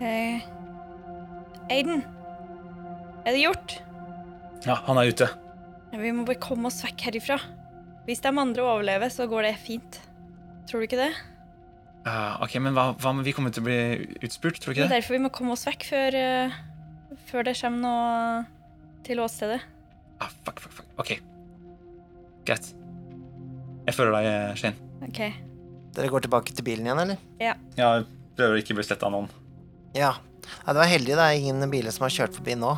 Eh, 0.00 0.46
Aiden, 1.72 2.00
er 3.26 3.36
det 3.36 3.42
gjort? 3.42 3.76
Ja, 4.64 4.78
han 4.86 4.98
er 5.00 5.10
ute. 5.12 5.28
Vi 5.96 6.12
må 6.12 6.24
bare 6.26 6.40
komme 6.42 6.70
oss 6.70 6.80
vekk 6.84 7.06
herifra. 7.08 7.38
Hvis 8.06 8.22
de 8.22 8.30
andre 8.30 8.62
overlever, 8.62 9.10
så 9.12 9.26
går 9.30 9.48
det 9.48 9.54
fint. 9.62 10.00
Tror 10.68 10.82
du 10.82 10.86
ikke 10.88 11.00
det? 11.00 11.12
Uh, 12.06 12.38
ok, 12.44 12.56
men 12.62 12.74
hva, 12.76 12.92
hva 12.94 13.10
om 13.10 13.22
vi 13.26 13.32
kommer 13.34 13.50
til 13.54 13.64
å 13.64 13.66
bli 13.66 13.78
utspurt? 14.22 14.60
Tror 14.62 14.72
du 14.74 14.78
Det 14.78 14.84
ikke 14.84 14.86
er 14.86 14.92
det? 14.92 14.98
derfor 15.00 15.16
vi 15.16 15.22
må 15.24 15.30
komme 15.34 15.56
oss 15.56 15.66
vekk 15.66 15.86
før, 15.88 16.16
uh, 16.16 17.16
før 17.26 17.48
det 17.48 17.56
kommer 17.58 17.82
noe 17.82 19.00
til 19.06 19.22
åstedet. 19.22 19.58
Ah, 20.22 20.30
fuck, 20.46 20.62
fuck, 20.62 20.72
fuck. 20.78 20.86
OK. 21.02 21.16
Greit. 22.46 22.70
Jeg 23.86 23.94
følger 23.94 24.14
deg, 24.16 24.30
Shane. 24.60 24.90
OK. 25.06 25.20
Dere 25.96 26.12
går 26.12 26.26
tilbake 26.26 26.54
til 26.54 26.66
bilen 26.66 26.86
igjen, 26.86 27.02
eller? 27.02 27.20
Ja. 27.42 27.54
Jeg 27.78 28.06
prøver 28.38 28.54
å 28.56 28.62
ikke 28.62 28.76
bli 28.78 28.86
slett 28.86 29.02
av 29.06 29.12
noen. 29.14 29.28
Ja. 29.96 30.12
ja 30.18 30.74
det 30.74 30.78
var 30.78 30.90
heldig 30.90 31.14
det 31.16 31.26
er 31.26 31.38
ingen 31.40 31.70
biler 31.72 31.94
som 31.94 32.06
har 32.06 32.14
kjørt 32.14 32.36
forbi 32.38 32.54
nå. 32.58 32.74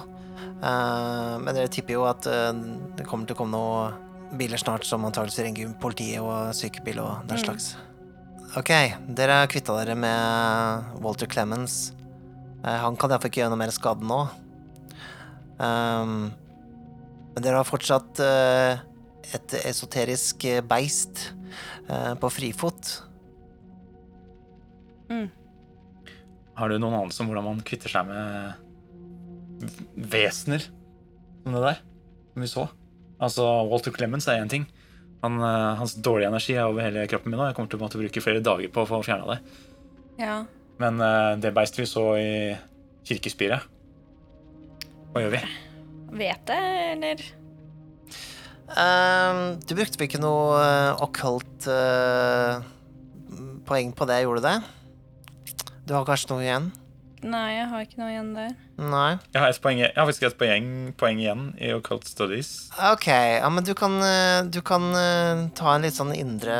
Eh, 0.58 1.34
men 1.38 1.54
dere 1.54 1.70
tipper 1.70 1.94
jo 1.94 2.06
at 2.08 2.26
eh, 2.26 2.50
det 2.98 3.06
kommer 3.06 3.28
til 3.28 3.36
å 3.36 3.40
komme 3.42 3.54
noen 3.54 4.36
biler 4.38 4.60
snart 4.60 4.84
som 4.84 5.06
antakeligvis 5.08 5.44
ringer 5.46 5.76
politiet 5.80 6.20
og 6.20 6.50
sykebil 6.56 7.00
og 7.04 7.28
den 7.30 7.40
slags. 7.40 7.72
Ok, 8.58 8.72
dere 9.16 9.42
har 9.42 9.50
kvitta 9.50 9.76
dere 9.78 9.94
med 9.98 10.98
Walter 11.04 11.30
Clemens. 11.30 11.92
Eh, 12.64 12.78
han 12.82 12.98
kan 12.98 13.12
iallfall 13.12 13.30
ikke 13.30 13.44
gjøre 13.44 13.54
noe 13.54 13.62
mer 13.62 13.74
skade 13.74 14.08
nå. 14.08 14.20
Um, 15.58 16.28
men 17.34 17.42
dere 17.42 17.58
har 17.58 17.66
fortsatt 17.66 18.20
uh, 18.22 18.78
et 19.34 19.54
esoterisk 19.66 20.46
beist 20.70 21.24
uh, 21.90 22.14
på 22.18 22.30
frifot. 22.30 22.92
Har 26.58 26.70
du 26.70 26.78
noen 26.78 26.94
anelse 27.00 27.22
om 27.24 27.30
hvordan 27.30 27.46
man 27.46 27.66
kvitter 27.66 27.90
seg 27.90 28.06
med 28.06 28.67
vesener 29.94 30.64
som 31.42 31.56
det 31.56 31.62
der? 31.64 31.80
Som 32.32 32.44
vi 32.44 32.50
så? 32.50 32.66
Altså, 33.18 33.46
Walter 33.70 33.94
Clemens 33.94 34.28
er 34.30 34.42
én 34.42 34.50
ting. 34.50 34.68
Han, 35.22 35.40
eh, 35.42 35.78
hans 35.80 35.96
dårlige 35.98 36.30
energi 36.30 36.54
er 36.54 36.68
over 36.68 36.84
hele 36.84 37.06
kroppen 37.10 37.32
min 37.32 37.40
nå. 37.40 37.48
Jeg 37.48 37.56
kommer 37.56 37.70
til 37.72 37.80
å 37.80 37.82
måtte 37.82 37.98
bruke 37.98 38.22
flere 38.22 38.44
dager 38.44 38.70
på 38.70 38.84
å 38.84 38.88
få 38.88 39.00
fjerna 39.02 39.34
det. 39.34 39.38
Ja. 40.20 40.44
Men 40.78 41.00
eh, 41.02 41.32
det 41.42 41.54
beistet 41.56 41.82
vi 41.82 41.88
så 41.90 42.04
i 42.18 42.30
kirkespiret 43.08 43.66
Hva 45.10 45.24
gjør 45.24 45.34
vi? 45.34 45.42
Vet 46.18 46.52
jeg, 46.52 46.94
eller? 46.94 47.22
Um, 48.68 49.56
du 49.64 49.72
brukte 49.72 49.96
vel 49.96 50.10
ikke 50.10 50.20
noe 50.20 50.58
uh, 50.60 51.02
okkult 51.06 51.68
uh, 51.72 52.60
poeng 53.68 53.94
på 53.96 54.08
det, 54.08 54.18
gjorde 54.24 54.42
du 54.42 54.48
det? 54.48 55.62
Du 55.88 55.94
har 55.96 56.04
kanskje 56.08 56.34
noe 56.34 56.44
igjen? 56.44 56.68
Nei, 57.26 57.46
jeg 57.56 57.66
har 57.70 57.82
ikke 57.82 57.98
noe 57.98 58.10
igjen 58.12 58.28
der. 58.36 58.52
Nei? 58.78 59.08
Jeg 59.34 59.42
har, 59.42 59.50
et 59.50 59.62
poeng, 59.62 59.80
jeg 59.82 59.94
har 59.96 60.06
faktisk 60.06 60.26
et 60.28 60.36
poeng, 60.38 60.68
poeng 61.00 61.18
igjen 61.18 61.48
i 61.58 61.72
Occult 61.74 62.06
Studies. 62.06 62.50
Ok, 62.92 63.08
ja, 63.10 63.48
men 63.50 63.66
du 63.66 63.72
kan, 63.78 63.96
eh, 64.06 64.42
du 64.46 64.60
kan 64.66 64.86
eh, 64.94 65.42
ta 65.58 65.74
en 65.74 65.86
litt 65.86 65.96
sånn 65.98 66.14
indre 66.14 66.54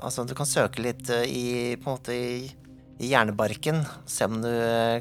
Altså, 0.00 0.24
du 0.24 0.32
kan 0.38 0.48
søke 0.48 0.80
litt 0.84 1.10
eh, 1.12 1.26
i 1.28 1.44
På 1.82 1.92
en 1.92 1.98
måte 1.98 2.16
i, 2.16 2.48
i 2.96 3.12
hjernebarken. 3.12 3.84
Se 4.08 4.30
om 4.30 4.40
du 4.40 4.50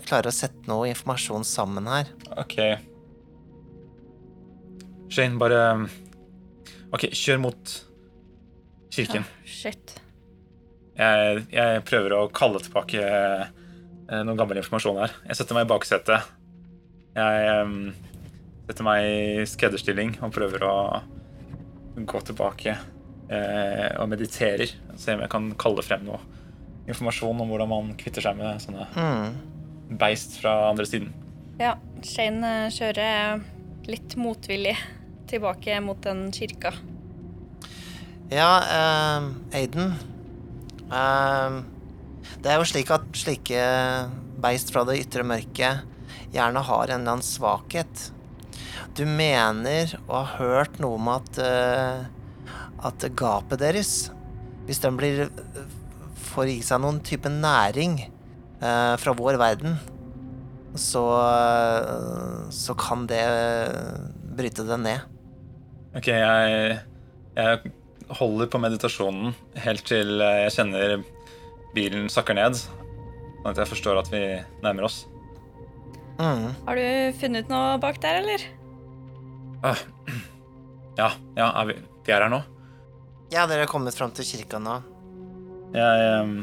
klarer 0.09 0.31
å 0.31 0.35
sette 0.35 0.67
noe 0.67 0.91
informasjon 0.91 1.47
sammen 1.47 1.87
her. 1.87 2.11
OK. 2.35 2.59
Shane, 5.07 5.39
bare 5.39 5.61
OK, 6.91 7.07
kjør 7.15 7.45
mot 7.47 7.77
kirken. 8.91 9.23
Shit. 9.47 10.01
Jeg, 10.95 11.45
jeg 11.51 11.83
prøver 11.87 12.13
å 12.15 12.25
kalle 12.31 12.59
tilbake 12.63 13.03
eh, 14.09 14.21
noe 14.25 14.37
gammel 14.39 14.59
informasjon 14.61 14.99
her. 15.03 15.13
Jeg 15.29 15.39
setter 15.39 15.57
meg 15.57 15.67
i 15.67 15.71
baksetet. 15.71 16.31
Jeg 17.15 17.61
um, 17.63 17.77
setter 18.67 18.87
meg 18.87 19.05
i 19.07 19.45
skredderstilling 19.47 20.17
og 20.25 20.33
prøver 20.35 20.65
å 20.67 20.75
gå 21.95 22.21
tilbake 22.27 22.73
uh, 22.75 23.91
og 24.01 24.09
mediterer. 24.11 24.73
Se 24.99 25.15
om 25.15 25.23
jeg 25.23 25.31
kan 25.31 25.51
kalle 25.59 25.85
frem 25.85 26.03
noe 26.07 26.19
informasjon 26.85 27.39
om 27.41 27.49
hvordan 27.49 27.71
man 27.71 27.93
kvitter 27.97 28.21
seg 28.21 28.35
med 28.37 28.59
sånne 28.61 28.85
Mm. 28.93 29.95
beist 29.97 30.35
fra 30.41 30.69
andre 30.69 30.85
siden. 30.85 31.13
Ja, 31.57 31.75
Shane 32.03 32.43
eh, 32.65 32.71
kjører 32.73 33.41
litt 33.87 34.15
motvillig 34.19 34.75
tilbake 35.29 35.79
mot 35.81 36.01
den 36.03 36.27
kirka. 36.35 36.73
Ja, 38.29 38.59
ehm, 38.75 39.31
Aiden. 39.53 39.93
Ehm, 40.93 41.59
det 42.43 42.51
er 42.51 42.59
jo 42.59 42.67
slik 42.67 42.91
at 42.93 43.05
slike 43.17 43.61
beist 44.41 44.73
fra 44.73 44.83
det 44.87 44.99
ytre 45.03 45.25
mørket 45.27 45.85
gjerne 46.35 46.63
har 46.67 46.91
en 46.91 47.01
eller 47.01 47.15
annen 47.15 47.25
svakhet. 47.25 48.09
Du 48.95 49.05
mener 49.07 49.95
å 50.05 50.21
ha 50.21 50.37
hørt 50.39 50.79
noe 50.83 50.99
om 50.99 51.09
at 51.15 51.39
eh, 51.41 52.05
at 52.85 53.05
gapet 53.17 53.61
deres, 53.63 53.93
hvis 54.67 54.81
den 54.83 54.97
blir 54.99 55.25
får 56.29 56.51
i 56.51 56.59
seg 56.65 56.81
noen 56.83 56.99
type 57.05 57.31
næring 57.31 57.97
eh, 58.05 58.93
fra 59.01 59.15
vår 59.17 59.39
verden, 59.41 59.77
så 60.75 61.05
så 62.51 62.75
kan 62.75 63.05
det 63.07 63.23
bryte 64.35 64.65
det 64.67 64.77
ned. 64.83 65.05
Ok, 65.95 66.09
jeg, 66.11 66.79
jeg 67.37 67.71
holder 68.19 68.49
på 68.51 68.59
meditasjonen 68.59 69.33
helt 69.63 69.85
til 69.87 70.19
eh, 70.19 70.41
jeg 70.45 70.55
kjenner 70.57 70.97
bilen 71.75 72.07
sakker 72.11 72.37
ned. 72.37 72.57
Sånn 72.57 73.51
at 73.51 73.59
jeg 73.61 73.69
forstår 73.69 73.99
at 74.01 74.09
vi 74.13 74.21
nærmer 74.63 74.87
oss. 74.87 75.03
Mm. 76.15 76.49
Har 76.65 76.79
du 76.79 76.85
funnet 77.19 77.51
noe 77.51 77.75
bak 77.83 77.99
der, 78.03 78.21
eller? 78.23 78.45
Ah, 79.65 79.81
Ja, 80.95 81.09
ja, 81.35 81.49
er 81.59 81.67
vi, 81.67 81.73
vi 82.07 82.13
er 82.15 82.23
her 82.23 82.31
nå. 82.31 82.39
Ja, 83.33 83.43
dere 83.49 83.65
har 83.65 83.71
kommet 83.71 83.97
fram 83.97 84.13
til 84.15 84.23
kirka 84.27 84.61
nå. 84.63 84.77
Jeg, 85.75 86.03
ehm, 86.05 86.35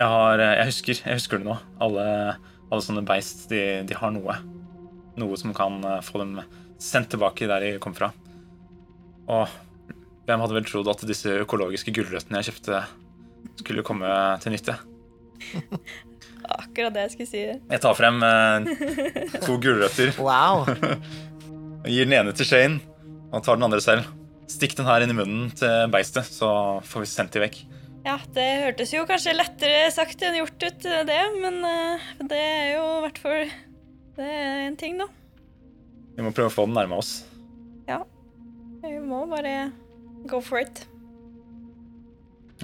jeg 0.00 0.08
har 0.08 0.40
Jeg 0.42 0.66
husker, 0.72 1.02
jeg 1.04 1.20
husker 1.20 1.38
det 1.38 1.46
nå. 1.46 1.54
Alle, 1.84 2.06
alle 2.68 2.82
sånne 2.82 3.04
beist, 3.06 3.46
de, 3.52 3.62
de 3.86 3.94
har 3.98 4.10
noe. 4.14 4.34
Noe 5.18 5.38
som 5.38 5.54
kan 5.54 5.78
eh, 5.86 6.00
få 6.02 6.18
dem 6.24 6.40
sendt 6.82 7.12
tilbake 7.14 7.46
der 7.50 7.62
de 7.62 7.70
kom 7.82 7.94
fra. 7.94 8.10
Og 9.30 9.46
hvem 10.26 10.42
hadde 10.42 10.56
vel 10.58 10.66
trodd 10.66 10.90
at 10.90 11.06
disse 11.08 11.30
økologiske 11.44 11.94
gulrøttene 11.94 12.40
jeg 12.42 12.50
kjøpte, 12.50 12.82
skulle 13.60 13.84
komme 13.86 14.10
til 14.42 14.54
nytte? 14.54 14.76
Akkurat 16.48 16.94
det 16.94 17.02
jeg 17.06 17.14
skulle 17.14 17.28
si. 17.28 17.42
Jeg 17.52 17.82
tar 17.84 17.96
frem 17.98 18.22
eh, 18.24 18.68
to 19.44 19.58
gulrøtter 19.60 20.14
Wow. 20.28 20.64
gir 21.88 22.08
den 22.08 22.16
ene 22.16 22.32
til 22.36 22.48
Shane 22.48 22.80
og 23.28 23.42
tar 23.44 23.58
den 23.58 23.66
andre 23.68 23.82
selv. 23.84 24.08
Stikk 24.48 24.78
den 24.78 24.88
her 24.88 25.04
inn 25.04 25.12
i 25.12 25.16
munnen 25.16 25.50
til 25.56 25.90
beistet, 25.92 26.24
så 26.32 26.80
får 26.88 27.04
vi 27.04 27.10
sendt 27.10 27.34
de 27.36 27.42
vekk. 27.42 27.58
Ja, 28.06 28.14
det 28.32 28.46
hørtes 28.62 28.94
jo 28.94 29.02
kanskje 29.08 29.34
lettere 29.36 29.90
sagt 29.92 30.22
enn 30.24 30.38
gjort 30.38 30.62
ut, 30.64 30.86
det, 31.10 31.18
men 31.42 31.58
eh, 31.68 32.06
det 32.30 32.38
er 32.40 32.68
jo 32.78 32.84
i 32.94 33.02
hvert 33.04 33.18
fall 33.20 33.50
Det 34.16 34.28
er 34.28 34.62
en 34.64 34.78
ting, 34.80 34.96
da. 35.02 35.08
Vi 36.16 36.24
må 36.24 36.32
prøve 36.34 36.48
å 36.48 36.54
få 36.54 36.64
den 36.66 36.78
nærme 36.78 36.96
oss. 36.98 37.18
Ja. 37.86 38.00
Vi 38.82 38.96
må 39.04 39.20
bare 39.30 39.68
go 40.30 40.40
for 40.42 40.62
it. 40.62 40.86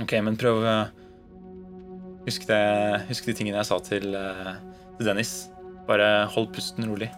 Ok, 0.03 0.17
men 0.27 0.39
prøv 0.41 0.63
å 0.65 0.77
Husk, 2.25 2.47
det, 2.49 2.57
husk 3.11 3.27
de 3.29 3.35
tingene 3.37 3.59
jeg 3.61 3.69
sa 3.69 3.77
til, 3.85 4.15
eh, 4.17 4.55
til 4.97 5.09
Dennis. 5.11 5.33
Bare 5.85 6.25
hold 6.33 6.49
pusten 6.57 6.87
rolig, 6.89 7.11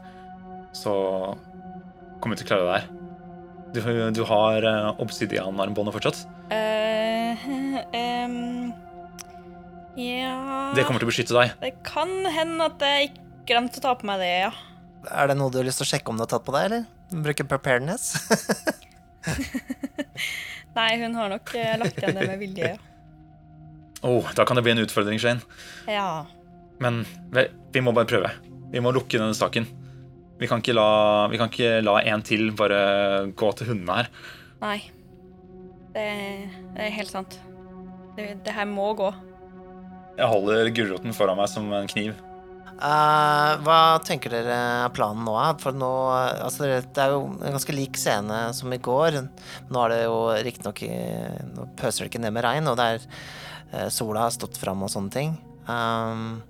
så 0.75 0.93
kommer 2.19 2.35
du 2.35 2.43
til 2.43 2.49
å 2.49 2.51
klare 2.51 2.65
det 2.65 2.73
her. 2.75 2.89
Du, 3.77 3.81
du 4.19 4.23
har 4.27 4.67
uh, 4.67 4.89
obsidian-armbåndet 5.03 5.95
fortsatt. 5.95 6.25
Eh, 6.51 7.45
um, 8.27 8.73
ja 10.01 10.35
Det 10.75 10.87
kommer 10.87 11.03
til 11.03 11.07
å 11.07 11.13
beskytte 11.13 11.37
deg. 11.37 11.55
Det 11.63 11.73
kan 11.87 12.11
hende 12.35 12.67
at 12.67 12.83
jeg 12.83 13.13
ikke 13.13 13.29
glemte 13.53 13.79
å 13.79 13.87
ta 13.87 13.95
på 14.01 14.11
meg 14.11 14.25
det, 14.25 14.33
ja. 14.49 14.51
Er 15.07 15.31
det 15.31 15.39
noe 15.39 15.55
du 15.55 15.61
har 15.61 15.69
lyst 15.69 15.79
til 15.83 15.87
å 15.87 15.93
sjekke 15.93 16.11
om 16.11 16.19
du 16.19 16.27
har 16.27 16.33
tatt 16.35 16.47
på 16.47 16.57
deg, 16.57 16.67
eller? 16.67 17.23
Bruke 17.29 17.47
preparedness? 17.47 18.11
Nei, 20.77 20.91
hun 21.01 21.17
har 21.17 21.33
nok 21.33 21.55
eh, 21.57 21.75
lagt 21.81 21.99
igjen 22.01 22.19
det 22.19 22.29
med 22.29 22.39
vilje, 22.43 22.75
ja. 22.77 22.83
Oh, 24.07 24.27
da 24.37 24.45
kan 24.47 24.59
det 24.59 24.63
bli 24.63 24.75
en 24.75 24.83
utfordring, 24.85 25.19
Shane. 25.19 25.41
Ja. 25.89 26.27
Men 26.85 27.01
vel, 27.33 27.49
vi 27.73 27.81
må 27.83 27.95
bare 27.97 28.07
prøve. 28.07 28.29
Vi 28.71 28.83
må 28.85 28.93
lukke 28.95 29.17
denne 29.17 29.35
saken. 29.35 29.65
Vi 30.37 30.47
kan 30.51 30.61
ikke 30.61 30.75
la, 30.77 30.91
vi 31.33 31.41
kan 31.41 31.49
ikke 31.49 31.81
la 31.81 31.97
en 32.13 32.23
til 32.23 32.51
bare 32.55 32.81
gå 33.33 33.49
til 33.57 33.71
hundene 33.73 33.97
her. 34.03 34.11
Nei. 34.61 34.77
Det, 35.97 36.05
det 36.77 36.87
er 36.87 36.95
helt 36.99 37.11
sant. 37.11 37.39
Det, 38.19 38.29
det 38.45 38.55
her 38.55 38.69
må 38.69 38.93
gå. 39.01 39.09
Jeg 40.21 40.29
holder 40.29 40.71
gulroten 40.77 41.17
foran 41.17 41.41
meg 41.41 41.49
som 41.53 41.73
en 41.73 41.89
kniv. 41.91 42.13
Eh, 42.77 43.51
hva 43.65 43.97
tenker 44.05 44.35
dere 44.35 44.57
er 44.85 44.91
planen 44.93 45.25
nå? 45.25 45.35
For 45.63 45.73
nå 45.73 45.91
Altså, 46.13 46.67
det 46.67 46.93
det 46.97 47.07
er 47.07 47.15
jo 47.15 47.23
en 47.33 47.55
ganske 47.57 47.73
lik 47.73 47.97
scene 48.01 48.41
som 48.57 48.73
i 48.73 48.81
går. 48.83 49.23
Nå 49.73 49.85
er 49.85 49.95
det 49.95 50.03
jo 50.05 50.19
riktignok 50.45 50.83
Nå 51.55 51.69
pøser 51.81 52.05
det 52.05 52.13
ikke 52.13 52.25
ned 52.27 52.37
med 52.37 52.45
regn, 52.45 52.69
og 52.69 52.77
det 52.77 52.89
er 52.91 53.07
eh, 53.73 53.89
sola 53.93 54.27
har 54.27 54.35
stått 54.35 54.61
fram 54.61 54.85
og 54.85 54.93
sånne 54.93 55.15
ting. 55.15 55.37
Um, 55.67 56.43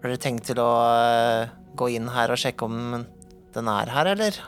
har 0.00 0.08
dere 0.08 0.22
tenkt 0.22 0.48
til 0.48 0.58
å 0.58 0.70
uh, 0.82 1.52
gå 1.78 1.92
inn 1.94 2.08
her 2.10 2.32
og 2.32 2.40
sjekke 2.40 2.66
om 2.66 3.04
den 3.52 3.68
er 3.70 3.92
her, 3.92 4.08
eller? 4.16 4.40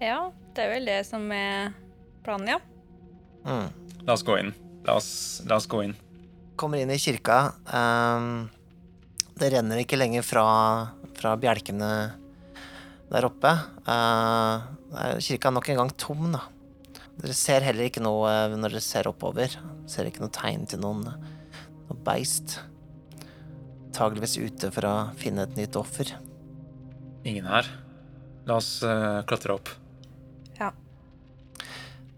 Ja, 0.00 0.30
det 0.54 0.64
er 0.64 0.72
vel 0.76 0.88
det 0.88 1.00
som 1.08 1.26
er 1.34 1.74
planen, 2.24 2.54
ja. 2.54 2.58
Mm. 3.44 3.68
La 4.06 4.16
oss 4.16 4.24
gå 4.24 4.38
inn. 4.40 4.54
La 4.86 4.96
oss, 4.96 5.42
la 5.48 5.58
oss 5.58 5.68
gå 5.68 5.82
inn. 5.84 5.94
Kommer 6.60 6.80
inn 6.80 6.92
i 6.94 7.00
kirka. 7.02 7.56
Um, 7.68 8.46
det 9.38 9.50
renner 9.54 9.80
ikke 9.82 9.98
lenger 9.98 10.24
fra, 10.26 10.44
fra 11.18 11.34
bjelkene 11.40 11.90
der 13.10 13.26
oppe. 13.26 13.50
Eh, 13.90 14.66
er 15.04 15.22
kirka 15.22 15.50
er 15.50 15.56
nok 15.56 15.70
en 15.70 15.80
gang 15.82 15.94
tom, 15.98 16.28
da. 16.34 16.44
Dere 17.20 17.34
ser 17.36 17.66
heller 17.66 17.88
ikke 17.88 18.02
noe 18.02 18.28
eh, 18.30 18.54
når 18.54 18.76
dere 18.76 18.84
ser 18.84 19.10
oppover. 19.10 19.56
Ser 19.90 20.08
ikke 20.08 20.22
noe 20.24 20.34
tegn 20.34 20.66
til 20.70 20.82
noen, 20.82 21.06
noe 21.88 21.98
beist. 22.06 22.58
Antageligvis 23.88 24.38
ute 24.42 24.70
for 24.74 24.88
å 24.88 24.94
finne 25.18 25.46
et 25.46 25.58
nytt 25.58 25.78
offer. 25.78 26.14
Ingen 27.26 27.46
her. 27.48 27.68
La 28.44 28.58
oss 28.58 28.76
uh, 28.84 29.22
klatre 29.24 29.54
opp. 29.54 29.70
Ja. 30.58 30.68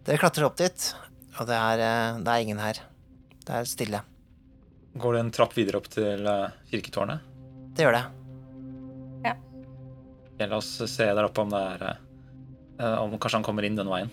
Dere 0.09 0.19
klatrer 0.19 0.49
opp 0.49 0.57
dit, 0.59 0.89
og 1.37 1.47
det 1.47 1.61
er, 1.61 1.85
det 2.25 2.33
er 2.33 2.43
ingen 2.43 2.63
her. 2.65 2.81
Det 3.47 3.61
er 3.61 3.69
stille. 3.69 4.03
Går 4.97 5.13
det 5.13 5.21
en 5.21 5.33
trapp 5.35 5.53
videre 5.57 5.81
opp 5.81 5.89
til 5.93 6.25
eh, 6.25 6.53
kirketårnet? 6.71 7.25
Det 7.77 7.85
gjør 7.85 7.99
det. 7.99 8.05
Ja. 9.27 9.35
la 10.41 10.57
oss 10.57 10.71
se 10.89 11.09
der 11.09 11.27
oppe 11.27 11.43
om 11.43 11.51
det 11.53 11.61
er 11.61 11.83
eh, 11.89 12.95
Om 13.03 13.17
kanskje 13.19 13.41
han 13.41 13.45
kommer 13.45 13.67
inn 13.67 13.77
den 13.77 13.91
veien. 13.93 14.13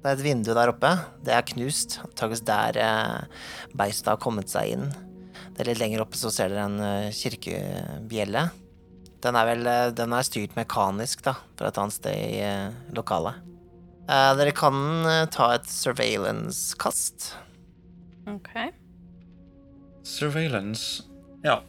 Det 0.00 0.10
er 0.10 0.16
et 0.16 0.24
vindu 0.24 0.52
der 0.56 0.72
oppe. 0.72 0.92
Det 1.24 1.34
er 1.36 1.44
knust. 1.52 1.98
Antakeligvis 2.04 2.44
der 2.48 2.78
eh, 2.80 3.42
beistet 3.76 4.12
har 4.14 4.20
kommet 4.22 4.52
seg 4.52 4.76
inn. 4.76 4.86
Det 5.54 5.64
er 5.64 5.70
litt 5.72 5.82
lenger 5.82 6.04
oppe 6.04 6.18
så 6.18 6.32
ser 6.32 6.52
dere 6.52 6.68
en 6.70 7.10
kirkebjelle. 7.14 8.46
Den 9.24 9.38
er 9.40 9.48
vel 9.48 9.68
den 9.96 10.12
er 10.12 10.24
styrt 10.26 10.56
mekanisk, 10.56 11.22
da, 11.24 11.36
fra 11.56 11.70
et 11.70 11.78
annet 11.80 11.96
sted 11.96 12.16
i 12.16 12.96
lokalet. 12.96 13.38
Eh, 14.08 14.30
dere 14.40 14.56
kan 14.56 14.80
ta 15.32 15.52
et 15.56 15.68
surveillance-kast. 15.70 17.30
OK. 18.28 18.50
Surveillance 20.04 21.04
Ja. 21.44 21.62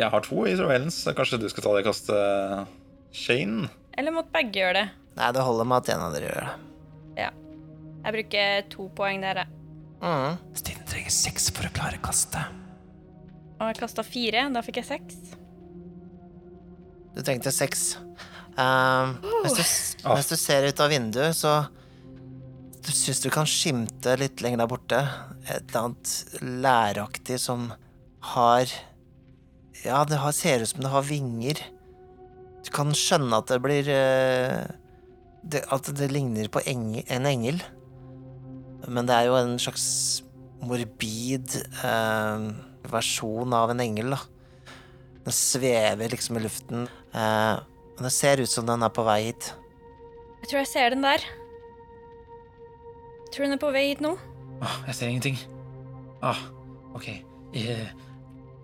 Jeg 0.00 0.08
har 0.08 0.24
to 0.24 0.46
i 0.48 0.54
surveillance, 0.56 1.12
kanskje 1.14 1.38
du 1.38 1.48
skal 1.52 1.66
ta 1.66 1.72
det 1.76 1.84
kastet, 1.84 2.70
Shane? 3.12 3.68
Eller 3.92 4.14
måtte 4.14 4.32
begge 4.32 4.62
gjøre 4.62 4.78
det? 4.80 4.86
Nei, 5.18 5.28
det 5.36 5.44
holder 5.44 5.68
med 5.68 5.82
at 5.82 5.90
en 5.92 6.04
av 6.06 6.14
dere 6.16 6.30
gjør 6.30 6.46
det. 6.48 6.54
Ja. 7.20 7.28
Jeg 8.06 8.16
bruker 8.16 8.64
to 8.72 8.88
poeng 8.96 9.20
der, 9.22 9.42
jeg. 9.44 9.58
Mm. 10.02 10.40
Stine 10.58 10.88
trenger 10.88 11.14
seks 11.14 11.50
for 11.54 11.68
å 11.68 11.74
klare 11.76 12.00
kastet. 12.02 12.56
Og 13.60 13.68
jeg 13.68 13.78
kasta 13.78 14.02
fire. 14.02 14.48
Da 14.50 14.62
fikk 14.64 14.80
jeg 14.80 14.88
seks. 14.88 15.20
Du 17.12 17.20
trengte 17.22 17.52
seks. 17.54 17.92
Uh, 18.56 19.14
oh. 19.22 19.44
hvis, 19.44 19.54
du, 19.54 20.08
hvis, 20.08 20.32
du 20.32 20.36
ser 20.40 20.66
ut 20.66 20.82
av 20.82 20.90
vinduet, 20.92 21.36
så 21.36 21.60
syns 22.96 23.22
du 23.24 23.28
kan 23.32 23.48
skimte 23.48 24.14
litt 24.20 24.42
lenger 24.44 24.62
der 24.62 24.70
borte 24.70 25.00
et 25.50 25.70
eller 25.70 25.86
annet 25.86 26.40
læraktig 26.42 27.38
som 27.42 27.70
har 28.32 28.70
Ja, 29.82 30.04
det 30.06 30.20
har, 30.22 30.30
ser 30.36 30.62
ut 30.62 30.70
som 30.70 30.84
det 30.84 30.92
har 30.92 31.02
vinger. 31.02 31.58
Du 32.62 32.70
kan 32.70 32.92
skjønne 32.94 33.40
at 33.40 33.48
det 33.50 33.58
blir 33.64 33.88
eh, 33.90 34.60
det, 35.42 35.64
At 35.74 35.90
det 35.98 36.12
ligner 36.12 36.46
på 36.52 36.62
eng, 36.70 37.00
en 37.02 37.26
engel. 37.26 37.58
Men 38.86 39.08
det 39.08 39.16
er 39.16 39.26
jo 39.26 39.38
en 39.40 39.56
slags 39.58 40.22
morbid 40.62 41.56
eh, 41.82 42.46
versjon 42.92 43.58
av 43.58 43.74
en 43.74 43.82
engel, 43.82 44.14
da. 44.14 44.20
Den 45.26 45.34
svever 45.34 46.14
liksom 46.14 46.38
i 46.38 46.44
luften. 46.46 46.86
Eh, 47.10 47.58
men 47.96 48.06
det 48.06 48.14
ser 48.14 48.42
ut 48.42 48.50
som 48.50 48.66
den 48.70 48.86
er 48.86 48.94
på 48.94 49.06
vei 49.06 49.20
hit. 49.32 49.50
Jeg 50.42 50.50
tror 50.50 50.62
jeg 50.62 50.70
ser 50.70 50.94
den 50.94 51.06
der. 51.06 51.26
Tror 53.32 53.44
hun 53.48 53.54
er 53.56 53.60
på 53.62 53.72
vei 53.74 53.84
hit 53.90 54.00
nå. 54.04 54.12
Ah, 54.62 54.76
jeg 54.90 54.94
ser 54.98 55.08
ingenting. 55.10 55.38
Ah, 56.22 56.38
OK. 56.94 57.08
Eh, 57.56 57.88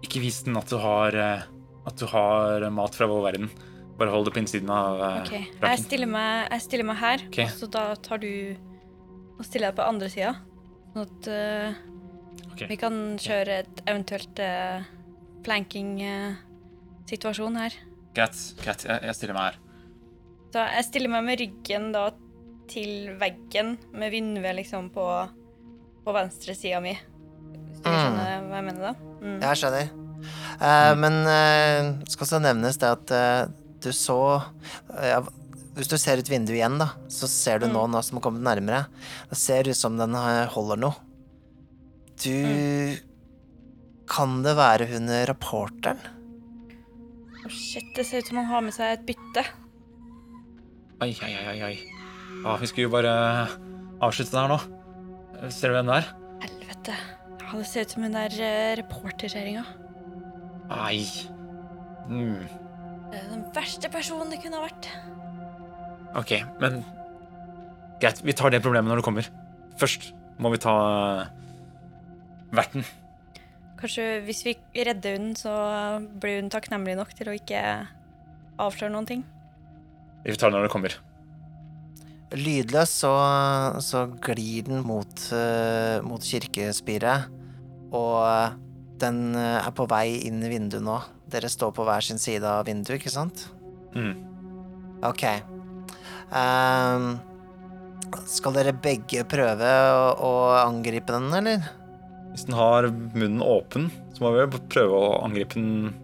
ikke 0.04 0.20
vis 0.22 0.42
den 0.46 0.56
at 0.60 0.68
du 0.70 0.76
har 0.80 1.10
eh, 1.18 1.42
At 1.88 1.96
du 2.00 2.06
har 2.08 2.64
mat 2.72 2.94
fra 2.96 3.06
vår 3.10 3.22
verden. 3.24 3.48
Bare 3.98 4.12
hold 4.14 4.24
det 4.28 4.34
på 4.36 4.40
innsiden 4.42 4.70
av 4.70 5.00
eh, 5.02 5.22
Ok, 5.24 5.34
Jeg 5.64 5.78
stiller 5.82 6.06
meg, 6.10 6.32
jeg 6.52 6.60
stiller 6.68 6.86
meg 6.86 6.98
her, 7.00 7.18
Ok. 7.26 7.38
og 7.42 7.48
så 7.56 7.66
da 7.74 7.82
tar 7.98 8.18
du 8.22 8.30
Og 9.38 9.44
stiller 9.48 9.66
deg 9.72 9.78
på 9.80 9.88
andre 9.88 10.08
sida. 10.12 10.32
Sånn 10.92 11.04
at 11.08 11.20
eh, 11.32 11.68
Ok. 12.52 12.60
vi 12.70 12.76
kan 12.78 12.94
kjøre 13.22 13.52
et 13.64 13.76
eventuelt 13.86 14.36
uh, 14.42 14.78
planking-situasjon 15.46 17.56
her. 17.60 17.72
Greit, 18.16 18.36
greit. 18.62 18.82
Jeg, 18.88 18.98
jeg 19.06 19.14
stiller 19.18 19.36
meg 19.36 19.44
her. 19.50 19.56
Så 20.54 20.58
jeg 20.74 20.84
stiller 20.88 21.10
meg 21.12 21.22
med 21.28 21.36
ryggen 21.42 21.84
da 21.94 22.02
til 22.70 23.12
veggen, 23.20 23.76
med 23.92 24.12
vinduet 24.14 24.56
liksom 24.58 24.90
på, 24.94 25.04
på 26.04 26.14
venstre 26.16 26.54
sida 26.56 26.80
mi. 26.84 26.94
Hvis 26.98 27.80
du 27.82 27.88
Mm. 27.88 27.96
skjønner 27.98 28.46
hva 28.48 28.58
jeg 28.58 28.66
mener 28.68 28.86
da? 28.88 28.92
Mm. 29.22 29.40
Jeg 29.44 29.58
skjønner. 29.60 29.90
Eh, 30.58 30.92
men 30.98 31.14
uh, 31.22 31.90
skal 32.10 32.24
også 32.26 32.40
nevnes 32.42 32.78
det 32.82 32.88
at 32.90 33.12
uh, 33.14 33.52
du 33.78 33.92
så 33.94 34.16
ja, 34.98 35.20
Hvis 35.76 35.86
du 35.86 35.94
ser 35.96 36.18
ut 36.18 36.26
vinduet 36.28 36.56
igjen, 36.58 36.74
da, 36.80 36.88
så 37.06 37.28
ser 37.30 37.60
du 37.62 37.68
nå, 37.70 37.84
nå 37.86 38.00
som 38.02 38.18
har 38.18 38.24
kommet 38.24 38.42
nærmere, 38.42 38.80
det 39.30 39.38
ser 39.38 39.68
ut 39.70 39.78
som 39.78 39.94
den 39.96 40.16
holder 40.50 40.80
noe. 40.82 40.98
Du 42.18 42.96
Kan 44.10 44.40
det 44.42 44.56
være 44.58 44.88
hun 44.90 45.06
rapporteren? 45.30 46.00
Å, 47.44 47.50
shit, 47.52 47.86
det 47.94 48.08
ser 48.08 48.24
ut 48.24 48.32
som 48.32 48.40
han 48.42 48.50
har 48.50 48.64
med 48.66 48.74
seg 48.74 48.96
et 48.96 49.06
bytte. 49.06 49.44
Oi, 50.98 51.12
oi, 51.22 51.30
oi, 51.52 51.58
oi, 51.68 51.76
Ah, 52.44 52.58
vi 52.60 52.68
skulle 52.70 52.86
jo 52.86 52.92
bare 52.92 53.14
avslutte 54.04 54.34
det 54.34 54.42
her 54.42 54.52
nå. 54.52 54.58
Ser 55.54 55.72
du 55.72 55.78
hvem 55.78 55.90
det 55.90 55.98
er? 56.02 56.12
Helvete. 56.44 56.96
Ja, 57.42 57.50
det 57.54 57.66
ser 57.70 57.86
ut 57.86 57.94
som 57.94 58.04
hun 58.04 58.16
der 58.16 58.38
uh, 58.38 58.76
reporterkjerringa. 58.82 59.64
Nei. 60.68 61.00
Mm. 62.08 62.44
Det 63.08 63.18
er 63.20 63.28
den 63.32 63.44
verste 63.56 63.90
personen 63.92 64.30
det 64.32 64.40
kunne 64.42 64.60
ha 64.60 64.68
vært. 64.68 64.90
OK, 66.18 66.32
men 66.60 66.80
Greit, 67.98 68.20
vi 68.22 68.34
tar 68.36 68.52
det 68.54 68.62
problemet 68.62 68.90
når 68.90 69.00
det 69.00 69.06
kommer. 69.08 69.28
Først 69.78 70.12
må 70.38 70.52
vi 70.54 70.60
ta 70.62 70.74
eh, 71.18 71.30
verten. 72.54 72.86
Kanskje 73.78 74.06
hvis 74.26 74.44
vi 74.46 74.54
redder 74.86 75.18
hun, 75.18 75.32
så 75.38 75.52
blir 76.22 76.38
hun 76.38 76.50
takknemlig 76.52 76.94
nok 76.98 77.10
til 77.18 77.30
å 77.30 77.34
ikke 77.34 77.62
avsløre 78.58 78.94
noen 78.94 79.08
ting. 79.08 79.26
Vi 80.22 80.36
tar 80.38 80.50
det 80.50 80.58
når 80.58 80.68
det 80.68 80.72
kommer. 80.74 80.94
Lydløs 82.36 82.92
så, 82.92 83.12
så 83.80 84.04
glir 84.20 84.66
den 84.66 84.82
mot, 84.84 85.22
eh, 85.32 85.96
mot 86.04 86.20
kirkespiret, 86.20 87.30
og 87.88 88.58
den 89.00 89.32
eh, 89.38 89.62
er 89.62 89.72
på 89.72 89.86
vei 89.88 90.18
inn 90.28 90.42
i 90.44 90.50
vinduet 90.52 90.84
nå. 90.84 90.98
Dere 91.32 91.48
står 91.52 91.72
på 91.76 91.86
hver 91.88 92.04
sin 92.04 92.20
side 92.20 92.44
av 92.44 92.66
vinduet, 92.68 92.98
ikke 92.98 93.14
sant? 93.14 93.46
Mm. 93.96 94.12
Ok. 95.08 95.24
Um, 96.28 97.16
skal 98.28 98.56
dere 98.56 98.76
begge 98.76 99.24
prøve 99.28 99.72
å, 99.92 100.06
å 100.20 100.32
angripe 100.60 101.14
den, 101.14 101.30
eller? 101.32 101.64
Hvis 102.34 102.44
den 102.48 102.58
har 102.58 102.90
munnen 102.92 103.44
åpen, 103.44 103.88
så 104.12 104.26
må 104.26 104.34
vi 104.36 104.64
prøve 104.68 105.00
å 105.00 105.12
angripe 105.24 105.56
den 105.56 105.94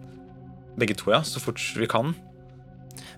begge 0.79 0.97
to, 0.97 1.11
ja, 1.13 1.21
så 1.25 1.41
fort 1.41 1.61
vi 1.77 1.87
kan. 1.89 2.15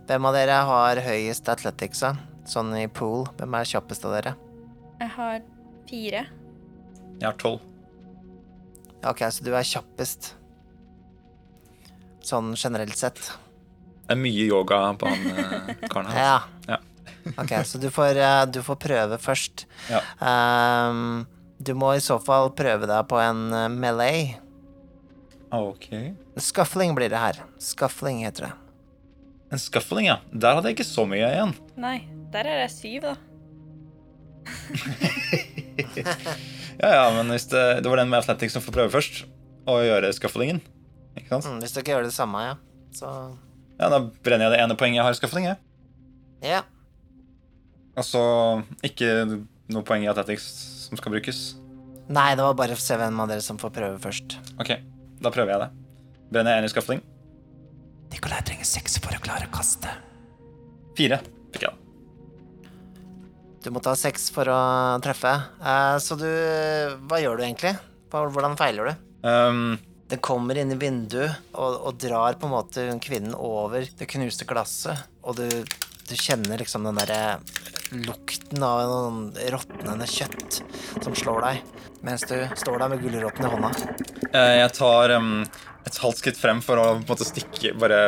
Hvem 0.08 0.28
av 0.28 0.36
dere 0.36 0.60
har 0.68 1.00
høyest 1.04 1.48
athletics, 1.52 2.04
da? 2.04 2.16
Sånn 2.48 2.72
i 2.80 2.86
pool. 2.88 3.26
Hvem 3.40 3.56
er 3.60 3.68
kjappest 3.68 4.06
av 4.08 4.16
dere? 4.16 4.36
Jeg 5.02 5.14
har 5.18 5.42
fire. 5.90 6.26
Jeg 7.18 7.26
har 7.28 7.38
tolv. 7.42 7.64
Ok, 9.08 9.24
så 9.32 9.44
du 9.46 9.52
er 9.56 9.68
kjappest. 9.68 10.32
Sånn 12.24 12.54
generelt 12.58 12.98
sett. 13.00 13.20
Det 14.08 14.16
er 14.16 14.20
mye 14.20 14.46
yoga 14.48 14.80
på 15.00 15.10
han 15.12 15.26
eh, 15.34 15.88
karen 15.92 16.12
her. 16.12 16.20
Ja. 16.24 16.38
Ja. 16.72 16.78
Ok, 17.36 17.52
så 17.68 17.80
du 17.84 17.90
får, 17.92 18.16
eh, 18.24 18.44
du 18.52 18.62
får 18.64 18.80
prøve 18.80 19.18
først. 19.20 19.66
Ja. 19.92 20.00
Um, 20.24 21.26
du 21.60 21.74
må 21.76 21.92
i 21.98 22.04
så 22.04 22.16
fall 22.24 22.54
prøve 22.56 22.88
deg 22.88 23.08
på 23.12 23.20
en 23.20 23.42
eh, 23.52 23.68
melee. 23.74 24.38
OK. 25.52 25.90
Scuffling 26.40 26.96
blir 26.96 27.12
det 27.12 27.20
her. 27.20 27.42
Scuffling 27.60 28.24
heter 28.26 28.48
det. 28.48 28.54
En 29.52 29.60
scuffling, 29.60 30.10
ja. 30.10 30.18
Der 30.32 30.58
hadde 30.58 30.72
jeg 30.72 30.80
ikke 30.80 30.88
så 30.88 31.06
mye 31.08 31.28
igjen. 31.28 31.54
Nei, 31.80 31.98
der 32.38 32.52
er 32.54 32.62
det 32.64 32.70
syv, 32.74 33.02
da. 33.10 33.16
Ja, 36.78 36.90
ja, 36.94 37.06
men 37.16 37.32
hvis 37.34 37.48
det, 37.50 37.62
det 37.82 37.90
var 37.90 37.98
den 37.98 38.10
med 38.12 38.20
athletics 38.20 38.54
som 38.54 38.62
får 38.62 38.76
prøve 38.76 38.92
først, 38.94 39.24
å 39.68 39.80
gjøre 39.82 40.12
scufflingen. 40.14 40.60
Ikke 41.18 41.32
sant? 41.32 41.48
Mm, 41.50 41.62
hvis 41.64 41.74
dere 41.74 41.96
gjør 41.96 42.06
det 42.06 42.14
samme, 42.14 42.44
ja. 42.46 42.56
Så 42.94 43.10
Ja, 43.80 43.90
da 43.90 44.00
brenner 44.26 44.48
jeg 44.48 44.54
det 44.54 44.60
ene 44.62 44.78
poenget 44.78 45.00
jeg 45.00 45.08
har 45.08 45.16
i 45.16 45.18
scuffling, 45.18 45.48
jeg. 45.50 45.58
Ja. 46.46 46.62
Altså 47.98 48.22
så 48.22 48.86
ikke 48.86 49.10
noe 49.74 49.82
poeng 49.88 50.06
i 50.06 50.12
athletics 50.12 50.46
som 50.86 51.02
skal 51.02 51.16
brukes. 51.16 51.42
Nei, 52.14 52.30
det 52.38 52.46
var 52.46 52.54
bare 52.62 52.78
å 52.78 52.80
se 52.80 52.96
hvem 53.02 53.24
av 53.26 53.34
dere 53.34 53.44
som 53.44 53.58
får 53.60 53.74
prøve 53.74 53.98
først. 54.04 54.38
OK, 54.62 54.76
da 55.26 55.34
prøver 55.34 55.56
jeg 55.56 55.64
det. 55.66 55.72
Brenner 56.30 56.56
jeg 56.56 56.62
en 56.62 56.70
i 56.70 56.72
scuffling. 56.76 57.02
Nikolai 58.14 58.44
trenger 58.46 58.70
seks 58.70 59.02
for 59.02 59.18
å 59.18 59.24
klare 59.26 59.50
å 59.50 59.54
kaste. 59.58 59.92
Fire 60.98 61.20
fikk 61.52 61.66
jeg, 61.66 61.74
da. 61.74 61.87
Du 63.64 63.72
må 63.74 63.82
ta 63.84 63.96
seks 63.98 64.30
for 64.34 64.48
å 64.52 64.58
treffe. 65.04 65.32
Uh, 65.62 65.98
så 66.02 66.16
du 66.20 66.28
Hva 67.10 67.20
gjør 67.22 67.40
du 67.40 67.46
egentlig? 67.48 67.74
Hvordan 68.14 68.56
feiler 68.60 68.92
du? 68.92 69.06
Um, 69.28 69.78
Den 70.08 70.22
kommer 70.24 70.56
inn 70.62 70.72
i 70.72 70.78
vinduet 70.80 71.34
og, 71.52 71.82
og 71.90 71.98
drar 72.00 72.38
på 72.40 72.48
en 72.48 72.54
måte 72.54 72.86
kvinnen 73.04 73.36
over 73.36 73.84
det 74.00 74.08
knuste 74.08 74.48
glasset, 74.48 75.08
og 75.24 75.36
du 75.42 75.50
Du 76.08 76.14
kjenner 76.16 76.56
liksom 76.62 76.86
den 76.88 76.96
derre 76.96 77.40
lukten 77.92 78.64
av 78.64 78.80
noen 78.88 79.18
råtnende 79.52 80.08
kjøtt 80.08 80.62
som 81.04 81.16
slår 81.16 81.42
deg, 81.44 81.60
mens 82.04 82.24
du 82.28 82.36
står 82.60 82.80
der 82.80 82.92
med 82.94 83.04
gulroten 83.04 83.44
i 83.44 83.52
hånda. 83.52 83.72
Uh, 84.32 84.54
Jeg 84.62 84.72
tar 84.78 85.14
um, 85.20 85.42
et 85.88 86.00
halvt 86.04 86.22
skritt 86.24 86.40
frem 86.40 86.64
for 86.64 86.80
å 86.80 86.88
på 86.96 87.02
en 87.02 87.12
måte 87.12 87.28
stikke 87.28 87.74
Bare 87.80 88.02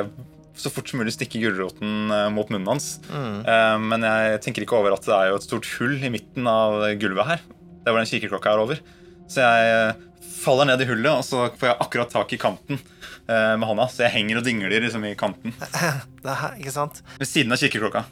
så 0.60 0.72
fort 0.74 0.92
som 0.92 1.00
mulig 1.02 1.14
stikke 1.16 1.40
gulroten 1.42 2.12
eh, 2.12 2.28
mot 2.36 2.50
munnen 2.52 2.68
hans. 2.68 2.98
Mm. 3.08 3.88
Men 3.90 4.04
jeg 4.06 4.42
tenker 4.46 4.66
ikke 4.66 4.80
over 4.80 4.96
at 4.98 5.08
det 5.08 5.16
er 5.16 5.32
jo 5.32 5.40
et 5.40 5.48
stort 5.48 5.70
hull 5.78 5.98
i 6.04 6.12
midten 6.14 6.48
av 6.52 6.82
gulvet 7.00 7.30
her. 7.34 7.44
Det 7.86 7.94
var 7.94 8.04
den 8.04 8.12
kirkeklokka 8.12 8.52
er 8.54 8.64
over. 8.64 8.82
Så 9.30 9.44
jeg 9.46 9.74
eh, 9.74 10.06
faller 10.40 10.70
ned 10.70 10.82
i 10.82 10.88
hullet, 10.90 11.12
og 11.14 11.26
så 11.26 11.48
får 11.60 11.72
jeg 11.72 11.80
akkurat 11.86 12.14
tak 12.14 12.34
i 12.34 12.40
kanten 12.42 12.80
eh, 12.80 13.56
med 13.60 13.68
hånda. 13.70 13.88
Så 13.94 14.06
jeg 14.08 14.16
henger 14.18 14.42
og 14.42 14.48
dingler 14.48 14.76
liksom 14.84 15.06
i 15.08 15.16
kanten 15.20 15.54
Det 16.26 16.38
her, 16.42 16.58
ikke 16.60 16.74
sant? 16.76 17.04
ved 17.20 17.30
siden 17.30 17.54
av 17.56 17.62
kirkeklokka. 17.62 18.04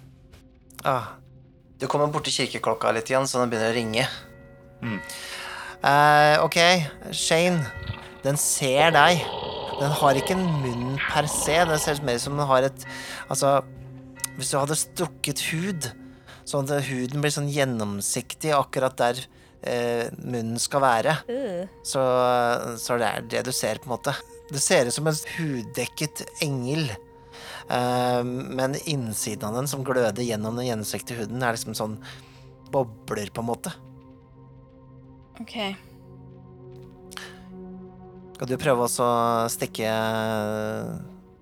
Ah. 0.88 1.14
Du 1.78 1.86
kommer 1.90 2.10
borti 2.14 2.34
kirkeklokka 2.34 2.94
litt 2.96 3.10
igjen, 3.12 3.28
så 3.30 3.44
den 3.44 3.52
begynner 3.52 3.74
å 3.74 3.78
ringe. 3.78 4.08
Eh, 5.86 6.36
ok, 6.42 6.58
Shane. 7.14 7.62
Den 8.24 8.40
ser 8.42 8.94
deg. 8.96 9.22
Den 9.78 9.94
har 9.94 10.18
ikke 10.18 10.34
en 10.34 10.46
munn 10.64 10.98
per 10.98 11.28
se. 11.30 11.58
Det 11.70 11.78
ser 11.84 12.02
mer 12.06 12.18
ut 12.18 12.24
som 12.24 12.38
den 12.38 12.50
har 12.50 12.66
et 12.66 12.86
Altså, 13.30 13.60
hvis 14.38 14.52
du 14.52 14.58
hadde 14.58 14.78
strukket 14.78 15.42
hud, 15.52 15.90
sånn 16.48 16.70
at 16.70 16.86
huden 16.88 17.22
blir 17.22 17.34
sånn 17.34 17.50
gjennomsiktig 17.52 18.54
akkurat 18.56 18.96
der 19.00 19.20
eh, 19.62 20.08
munnen 20.18 20.62
skal 20.62 20.84
være, 20.84 21.18
uh. 21.28 21.64
så, 21.86 22.04
så 22.80 22.96
er 22.98 23.26
det 23.26 23.34
det 23.34 23.48
du 23.50 23.54
ser, 23.56 23.82
på 23.82 23.90
en 23.90 23.96
måte. 23.98 24.14
Det 24.50 24.62
ser 24.64 24.88
ut 24.88 24.96
som 24.96 25.10
en 25.10 25.20
huddekket 25.36 26.24
engel. 26.46 26.88
Eh, 27.70 28.22
men 28.24 28.78
innsiden 28.86 29.50
av 29.50 29.60
den 29.60 29.70
som 29.70 29.84
gløder 29.86 30.24
gjennom 30.24 30.58
den 30.58 30.70
gjennomsiktige 30.70 31.26
huden, 31.26 31.44
er 31.44 31.58
liksom 31.58 31.76
sånn 31.78 32.00
bobler, 32.74 33.30
på 33.34 33.44
en 33.44 33.52
måte. 33.52 33.76
OK. 35.42 35.60
Skal 38.38 38.52
du 38.52 38.58
prøve 38.62 38.86
også 38.86 39.02
å 39.02 39.46
stikke 39.50 39.90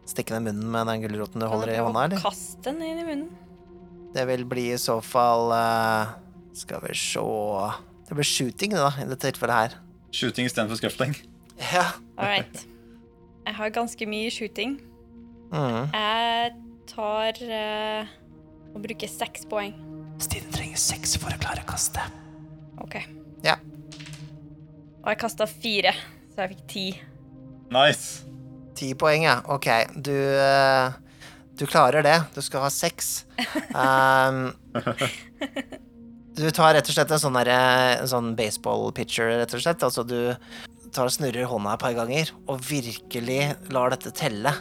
Stikke 0.06 0.36
den 0.36 0.46
munnen 0.46 0.70
med 0.72 0.86
den 0.88 1.02
gulroten 1.02 1.42
du 1.42 1.48
holder 1.50 1.74
i 1.74 1.80
hånda, 1.82 2.06
eller? 2.06 2.22
Kast 2.22 2.62
den 2.64 2.78
inn 2.86 3.02
i 3.02 3.04
munnen. 3.08 3.32
Det 4.16 4.24
vil 4.30 4.46
bli 4.48 4.70
i 4.72 4.78
så 4.80 5.00
fall 5.04 5.52
eh, 5.52 6.14
Skal 6.56 6.84
vi 6.86 6.94
se 6.96 7.24
Det 8.06 8.16
blir 8.16 8.30
shooting, 8.30 8.78
da, 8.78 8.94
i 9.02 9.08
dette 9.10 9.26
tilfellet 9.28 9.58
her. 9.58 9.76
Shooting 10.16 10.48
istedenfor 10.48 10.80
scuffling. 10.80 11.18
Ja. 11.74 11.90
All 12.16 12.30
right. 12.30 12.64
Jeg 13.46 13.58
har 13.58 13.76
ganske 13.76 14.08
mye 14.08 14.32
shooting. 14.32 14.78
Mm. 15.52 15.92
Jeg 15.92 16.54
tar 16.90 17.42
uh, 17.50 18.14
og 18.72 18.84
bruker 18.86 19.12
seks 19.12 19.44
poeng. 19.52 19.76
Stine 20.24 20.48
trenger 20.54 20.80
seks 20.80 21.18
for 21.20 21.34
å 21.34 21.40
klare 21.42 21.66
å 21.66 21.70
kaste. 21.70 22.04
OK. 22.84 23.02
Ja. 23.44 23.58
Og 25.04 25.12
jeg 25.12 25.20
kasta 25.22 25.48
fire, 25.50 25.92
så 26.36 26.44
jeg 26.44 26.52
fikk 26.52 26.64
ti. 26.68 26.86
Nice. 27.72 28.26
Ti 28.76 28.92
poeng, 29.00 29.24
ja. 29.24 29.40
Ok, 29.48 29.70
du 29.96 30.14
eh, 30.14 31.02
Du 31.56 31.64
klarer 31.64 32.04
det. 32.04 32.18
Du 32.36 32.42
skal 32.44 32.66
ha 32.66 32.72
seks. 32.74 33.24
Um, 33.72 34.50
du 36.36 36.50
tar 36.52 36.76
rett 36.76 36.90
og 36.92 36.98
slett 36.98 37.14
en 37.16 37.22
sånn, 37.24 37.40
der, 37.40 37.52
en 38.02 38.12
sånn 38.12 38.34
baseball 38.36 38.92
pitcher, 38.96 39.32
rett 39.40 39.56
og 39.56 39.64
slett. 39.64 39.86
Altså 39.88 40.04
du 40.04 40.36
tar 40.92 41.08
og 41.08 41.16
snurrer 41.16 41.48
hånda 41.48 41.78
et 41.78 41.84
par 41.84 41.96
ganger 41.96 42.32
og 42.52 42.60
virkelig 42.68 43.40
lar 43.72 43.96
dette 43.96 44.12
telle. 44.16 44.52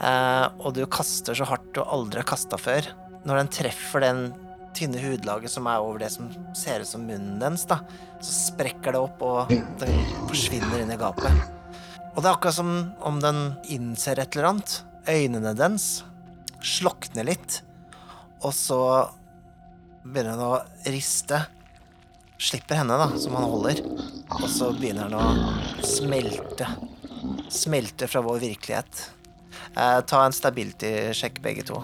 Uh, 0.00 0.48
og 0.64 0.72
du 0.78 0.86
kaster 0.90 1.36
så 1.36 1.46
hardt 1.52 1.68
du 1.76 1.82
aldri 1.84 2.24
har 2.24 2.30
kasta 2.32 2.56
før. 2.60 2.88
Når 3.28 3.42
den 3.42 3.52
treffer 3.60 4.02
den 4.02 4.24
tynne 4.76 5.00
hudlaget 5.02 5.52
som 5.52 5.66
er 5.70 5.82
over 5.82 6.02
det 6.02 6.10
som 6.14 6.30
ser 6.56 6.82
ut 6.84 6.88
som 6.88 7.04
munnen 7.06 7.40
dens, 7.42 7.64
da, 7.68 7.80
så 8.20 8.36
sprekker 8.52 8.94
det 8.94 9.02
opp, 9.02 9.22
og 9.24 9.52
den 9.80 9.98
forsvinner 10.28 10.82
inn 10.82 10.92
i 10.94 11.00
gapet. 11.00 11.30
Og 12.12 12.20
det 12.20 12.28
er 12.28 12.34
akkurat 12.34 12.58
som 12.58 12.72
om 13.08 13.20
den 13.22 13.42
innser 13.72 14.20
et 14.20 14.36
eller 14.36 14.50
annet. 14.50 14.78
Øynene 15.08 15.54
dens 15.58 15.86
slokner 16.62 17.26
litt, 17.26 17.62
og 18.42 18.52
så 18.54 18.80
begynner 20.04 20.36
den 20.36 20.44
å 20.44 20.92
riste. 20.92 21.44
Slipper 22.42 22.80
henne, 22.80 22.96
da, 22.98 23.06
som 23.22 23.36
han 23.38 23.46
holder, 23.46 23.80
og 24.34 24.46
så 24.50 24.72
begynner 24.74 25.10
den 25.12 25.18
å 25.18 25.86
smelte. 25.86 26.66
Smelte 27.52 28.08
fra 28.10 28.22
vår 28.24 28.40
virkelighet. 28.42 29.02
Eh, 29.76 29.98
ta 30.10 30.24
en 30.26 30.34
stability-sjekk, 30.34 31.38
begge 31.44 31.64
to. 31.70 31.78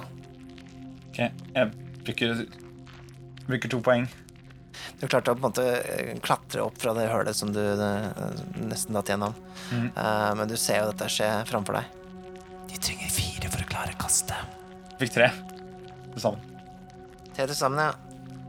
Ok, 1.09 1.20
Jeg 1.55 1.70
bruker, 2.05 2.42
bruker 3.48 3.72
to 3.72 3.80
poeng. 3.84 4.06
Du 5.00 5.06
klarte 5.08 5.32
å 5.32 5.37
på 5.37 5.42
en 5.42 5.48
måte 5.48 5.64
eh, 5.80 6.14
klatre 6.22 6.62
opp 6.64 6.78
fra 6.80 6.94
det 6.96 7.08
hølet 7.11 7.37
som 7.37 7.50
du 7.54 7.61
eh, 7.61 8.08
nesten 8.62 8.96
datt 8.96 9.11
gjennom. 9.11 9.34
Mm. 9.72 9.88
Uh, 9.96 10.32
men 10.38 10.50
du 10.50 10.56
ser 10.61 10.82
jo 10.82 10.90
dette 10.92 11.08
skje 11.12 11.28
framfor 11.48 11.80
deg. 11.80 11.96
De 12.68 12.80
trenger 12.82 13.12
fire 13.12 13.50
for 13.52 13.64
å 13.64 13.68
klare 13.70 13.96
kastet. 14.00 14.58
Fikk 15.00 15.14
tre 15.14 15.30
til 16.12 16.22
sammen. 16.22 16.56
Tre 17.37 17.46
til 17.46 17.56
sammen, 17.56 17.82
ja. 17.88 17.92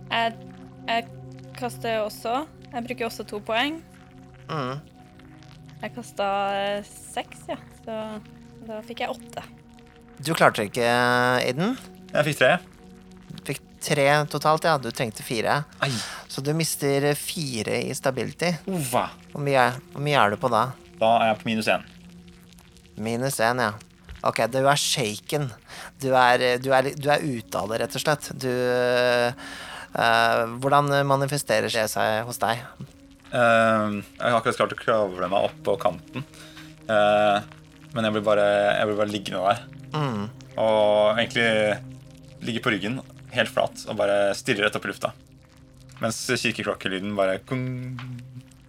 Jeg, 0.09 0.33
jeg 0.89 1.07
kaster 1.59 2.01
også. 2.03 2.43
Jeg 2.69 2.85
bruker 2.87 3.09
også 3.09 3.25
to 3.29 3.41
poeng. 3.45 3.79
Mm. 4.49 4.79
Jeg 5.83 5.95
kasta 5.95 6.27
seks, 6.87 7.45
ja. 7.51 7.59
Så 7.85 8.01
da 8.67 8.81
fikk 8.85 9.05
jeg 9.05 9.13
åtte. 9.13 9.45
Du 10.19 10.33
klarte 10.35 10.65
ikke, 10.67 10.83
Aiden. 11.39 11.77
Jeg 12.11 12.29
fikk 12.31 12.41
tre. 12.41 12.53
Du 13.29 13.43
fikk 13.47 13.68
tre 13.83 14.07
totalt, 14.31 14.67
ja. 14.67 14.77
Du 14.81 14.89
trengte 14.91 15.25
fire. 15.25 15.61
Ai. 15.83 15.91
Så 16.27 16.43
du 16.45 16.51
mister 16.57 17.11
fire 17.17 17.81
i 17.87 17.95
stability. 17.95 18.51
Ova. 18.69 19.09
Hvor 19.31 19.43
mye, 19.45 19.69
hvor 19.93 20.03
mye 20.05 20.19
er 20.21 20.33
du 20.33 20.41
på 20.41 20.51
da? 20.53 20.69
Da 20.99 21.13
er 21.19 21.31
jeg 21.31 21.39
på 21.41 21.49
minus 21.49 21.69
én. 21.71 21.85
Minus 22.99 23.39
én, 23.43 23.63
ja. 23.63 23.73
Ok, 24.27 24.43
du 24.51 24.59
er 24.59 24.79
shaken. 24.79 25.47
Du 26.01 26.09
er, 26.11 26.59
du 26.59 26.71
er, 26.75 26.91
du 26.99 27.07
er 27.11 27.23
ute 27.23 27.59
av 27.59 27.69
det, 27.71 27.79
rett 27.83 27.95
og 27.95 28.03
slett. 28.03 28.31
Du 28.35 28.51
uh, 28.51 30.43
Hvordan 30.59 30.91
manifesterer 31.07 31.71
det 31.71 31.85
seg 31.91 32.25
hos 32.27 32.41
deg? 32.41 32.65
Uh, 33.29 34.01
jeg 34.01 34.25
har 34.25 34.39
akkurat 34.41 34.59
klart 34.59 34.75
å 34.75 34.81
kravle 34.81 35.31
meg 35.31 35.47
opp 35.47 35.61
på 35.65 35.77
kanten. 35.79 36.27
Uh, 36.89 37.39
men 37.93 38.05
jeg 38.05 38.17
blir 38.17 38.25
bare, 38.25 38.49
jeg 38.75 38.89
blir 38.89 38.99
bare 38.99 39.13
liggende 39.13 39.45
der. 39.45 39.63
Mm. 39.95 40.25
Og 40.59 41.15
egentlig 41.15 41.47
ligge 42.45 42.63
på 42.65 42.73
ryggen, 42.73 42.99
helt 43.35 43.51
flat, 43.53 43.85
og 43.87 43.99
bare 43.99 44.31
stirrer 44.37 44.67
rett 44.67 44.77
opp 44.79 44.87
i 44.87 44.93
lufta. 44.93 45.13
Mens 45.99 46.23
kirkeklokkelyden 46.29 47.15
bare 47.17 47.41
kung, 47.43 47.99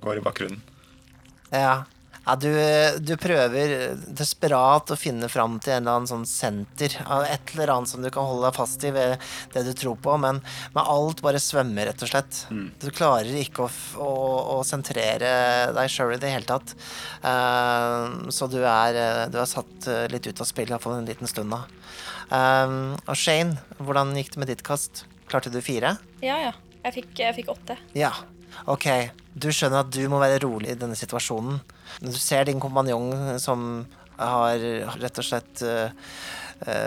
går 0.02 0.18
i 0.18 0.24
bakgrunnen. 0.24 0.60
Ja. 1.50 1.84
ja 2.26 2.34
du, 2.38 2.50
du 3.02 3.14
prøver 3.20 3.94
desperat 4.18 4.90
å 4.90 4.98
finne 4.98 5.28
fram 5.30 5.58
til 5.62 5.76
en 5.76 5.82
eller 5.82 6.00
annen 6.00 6.10
sånn 6.10 6.26
senter 6.28 6.94
et 7.26 7.52
eller 7.54 7.72
annet 7.74 7.90
som 7.90 8.02
du 8.02 8.10
kan 8.14 8.26
holde 8.26 8.48
deg 8.48 8.58
fast 8.58 8.86
i 8.86 8.92
ved 8.94 9.16
det 9.54 9.64
du 9.66 9.72
tror 9.78 9.98
på, 10.02 10.16
men, 10.22 10.40
men 10.74 10.90
alt 10.94 11.22
bare 11.26 11.42
svømmer, 11.42 11.90
rett 11.90 12.06
og 12.06 12.10
slett. 12.10 12.44
Du 12.82 12.90
klarer 12.90 13.30
ikke 13.42 13.66
å, 13.66 13.70
å, 14.02 14.12
å 14.56 14.60
sentrere 14.66 15.32
deg 15.76 15.92
sjøl 15.92 16.16
i 16.16 16.22
det 16.22 16.34
hele 16.34 16.50
tatt. 16.50 16.74
Uh, 17.22 18.30
så 18.34 18.50
du 18.50 18.58
er, 18.62 18.98
eh, 18.98 19.26
du 19.30 19.38
er 19.38 19.50
satt 19.50 19.90
eh, 19.90 20.06
litt 20.10 20.26
ut 20.26 20.42
av 20.42 20.48
spill, 20.48 20.70
iallfall 20.70 20.98
en 20.98 21.10
liten 21.10 21.30
stund 21.30 21.54
da. 21.54 21.64
Eh, 22.30 22.74
og 23.04 23.16
Shane, 23.18 23.58
hvordan 23.80 24.14
gikk 24.18 24.34
det 24.34 24.42
med 24.42 24.52
ditt 24.52 24.64
kast? 24.66 25.04
Klarte 25.30 25.52
du 25.52 25.60
fire? 25.64 25.96
Ja, 26.24 26.38
ja. 26.48 26.52
Jeg 26.80 26.96
fikk, 26.96 27.10
jeg 27.20 27.36
fikk 27.36 27.50
åtte. 27.52 27.76
Ja, 27.92 28.14
ok. 28.70 28.86
Du 29.36 29.50
skjønner 29.52 29.84
at 29.84 29.90
du 29.92 30.00
må 30.08 30.20
være 30.22 30.40
rolig 30.46 30.72
i 30.72 30.78
denne 30.80 30.96
situasjonen. 30.96 31.60
Du 32.00 32.16
ser 32.16 32.48
din 32.48 32.62
kompanjong 32.62 33.36
som 33.42 33.84
har 34.16 34.64
rett 35.00 35.20
og 35.20 35.26
slett 35.26 35.60
uh, 35.64 35.92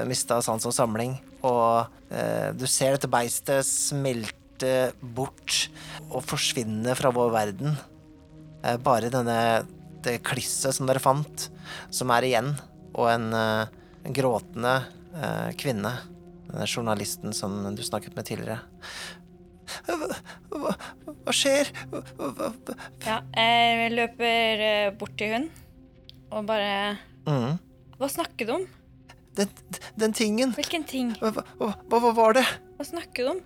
mista 0.10 0.39
sans 0.45 0.65
og 0.69 0.73
samling, 0.73 1.13
og 1.45 1.93
uh, 2.10 2.49
du 2.58 2.65
ser 2.69 2.95
dette 2.95 3.10
beistet 3.10 3.65
smelte 3.69 4.73
bort 5.01 5.67
og 6.10 6.25
forsvinne 6.25 6.97
fra 6.97 7.13
vår 7.13 7.32
verden. 7.38 7.77
Uh, 8.65 8.77
bare 8.82 9.13
denne 9.13 9.38
det 10.03 10.19
klisset 10.25 10.75
som 10.75 10.89
dere 10.89 11.01
fant, 11.03 11.47
som 11.93 12.12
er 12.13 12.27
igjen, 12.27 12.51
og 12.93 13.10
en, 13.10 13.32
eh, 13.34 13.71
gråtende 14.13 14.73
eh, 14.84 14.89
kvinne. 15.60 15.93
Denne 16.49 16.65
journalisten 16.67 17.34
som 17.34 17.56
du 17.76 17.82
snakket 17.86 18.15
med 18.17 18.28
tidligere. 18.28 18.60
Hva, 19.88 20.10
hva, 20.52 20.73
hva 21.08 21.34
skjer? 21.34 21.69
Hva? 21.89 22.49
Ja, 23.06 23.21
jeg 23.34 23.93
løper 23.95 24.63
eh, 24.67 24.89
bort 24.99 25.15
til 25.17 25.34
hun 25.38 25.49
og 26.34 26.47
bare 26.49 26.97
Mm. 27.23 27.56
Hva 27.95 28.08
snakker 28.12 28.47
du 28.49 28.52
om? 28.52 28.63
Den, 29.38 29.47
den 29.95 30.12
tingen 30.13 30.52
Hvilken 30.58 30.84
ting? 30.84 31.13
hva 31.21 31.99
var 32.12 32.36
det? 32.36 32.43
Hva 32.76 32.86
snakker 32.86 33.23
du 33.23 33.30
om? 33.32 33.39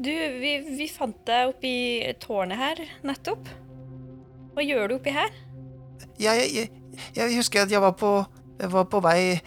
Du, 0.00 0.08
vi, 0.40 0.54
vi 0.78 0.86
fant 0.88 1.18
deg 1.28 1.52
oppi 1.52 1.74
tårnet 2.22 2.56
her 2.56 2.80
nettopp. 3.04 3.50
Hva 4.56 4.64
gjør 4.64 4.88
du 4.88 4.94
oppi 4.96 5.12
her? 5.12 5.28
Jeg, 6.16 6.48
jeg, 6.56 6.70
jeg 7.18 7.36
husker 7.36 7.66
at 7.66 7.74
jeg 7.74 7.84
var 7.84 7.92
på, 8.00 8.14
jeg 8.62 8.70
var 8.72 8.86
på 8.90 9.00
vei 9.02 9.40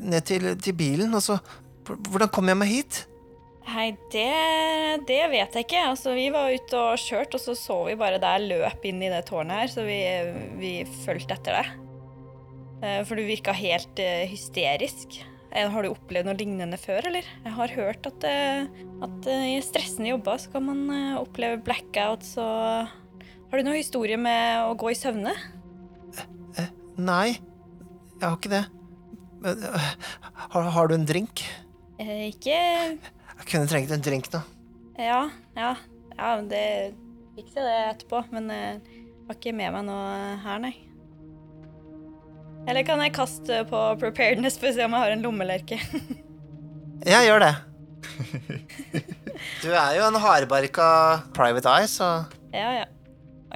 ned 0.00 0.24
til, 0.28 0.52
til 0.62 0.76
bilen, 0.78 1.12
og 1.14 1.24
så 1.24 1.38
Hvordan 1.82 2.30
kom 2.30 2.46
jeg 2.46 2.56
meg 2.60 2.68
hit? 2.70 2.98
Nei, 3.66 3.88
det, 4.12 5.02
det 5.08 5.18
vet 5.32 5.56
jeg 5.58 5.64
ikke. 5.66 5.80
Altså, 5.90 6.12
vi 6.14 6.28
var 6.34 6.52
ute 6.54 6.78
og 6.78 7.00
kjørte, 7.02 7.38
og 7.38 7.42
så 7.42 7.54
så 7.58 7.78
vi 7.88 7.96
bare 7.98 8.20
deg 8.22 8.46
løp 8.52 8.86
inn 8.86 9.02
i 9.02 9.10
det 9.10 9.24
tårnet 9.26 9.64
her, 9.64 9.70
så 9.72 9.82
vi, 9.86 9.98
vi 10.60 10.70
fulgte 11.02 11.34
etter 11.34 11.58
deg. 11.58 11.72
Eh, 12.82 13.00
For 13.06 13.18
du 13.18 13.24
virka 13.26 13.54
helt 13.58 13.98
eh, 14.02 14.24
hysterisk. 14.30 15.18
Eh, 15.50 15.66
Har 15.74 15.82
du 15.82 15.90
opplevd 15.90 16.30
noe 16.30 16.38
lignende 16.38 16.78
før, 16.80 17.10
eller? 17.10 17.26
Jeg 17.44 17.56
har 17.58 17.74
hørt 17.76 18.08
at, 18.10 18.28
at 19.08 19.30
i 19.34 19.58
stressende 19.66 20.14
jobber 20.14 20.38
så 20.42 20.54
kan 20.54 20.66
man 20.70 21.16
oppleve 21.18 21.60
blackouts 21.66 22.36
og 22.42 22.90
Har 23.52 23.58
du 23.58 23.66
noen 23.66 23.82
historie 23.82 24.18
med 24.18 24.70
å 24.70 24.78
gå 24.78 24.94
i 24.94 24.98
søvne? 24.98 25.34
Nei, 26.98 27.40
jeg 28.22 28.30
har 28.30 28.38
ikke 28.38 28.52
det. 28.52 28.62
Men, 29.42 29.64
øh, 29.66 29.86
Har, 30.52 30.68
har 30.76 30.88
du 30.88 30.94
en 30.94 31.06
drink? 31.08 31.42
Eh, 32.00 32.28
ikke 32.30 32.54
Jeg 32.54 33.48
kunne 33.50 33.68
trengt 33.70 33.90
en 33.94 34.04
drink 34.04 34.28
nå. 34.32 34.40
Ja, 34.98 35.24
ja. 35.56 35.72
Ja, 36.12 36.28
men 36.36 36.48
det 36.50 36.94
fikser 37.36 37.64
det 37.66 37.76
etterpå. 37.90 38.22
Men 38.30 38.50
jeg 38.52 38.80
har 39.26 39.38
ikke 39.38 39.54
med 39.56 39.72
meg 39.74 39.86
noe 39.88 40.36
her, 40.44 40.60
nei. 40.62 40.74
Eller 42.68 42.86
kan 42.86 43.00
jeg 43.02 43.14
kaste 43.16 43.62
på 43.66 43.80
preparedness 43.98 44.58
for 44.60 44.70
å 44.70 44.74
se 44.76 44.84
om 44.86 44.94
jeg 44.94 45.02
har 45.06 45.16
en 45.16 45.24
lommelerke? 45.24 45.80
Jeg 47.02 47.26
gjør 47.26 47.42
det. 47.42 47.54
Du 49.62 49.72
er 49.74 49.96
jo 49.96 50.04
en 50.06 50.18
hardbarka 50.22 50.84
private 51.34 51.70
eye, 51.72 51.88
så 51.90 52.06
ja, 52.54 52.68
ja. 52.76 52.84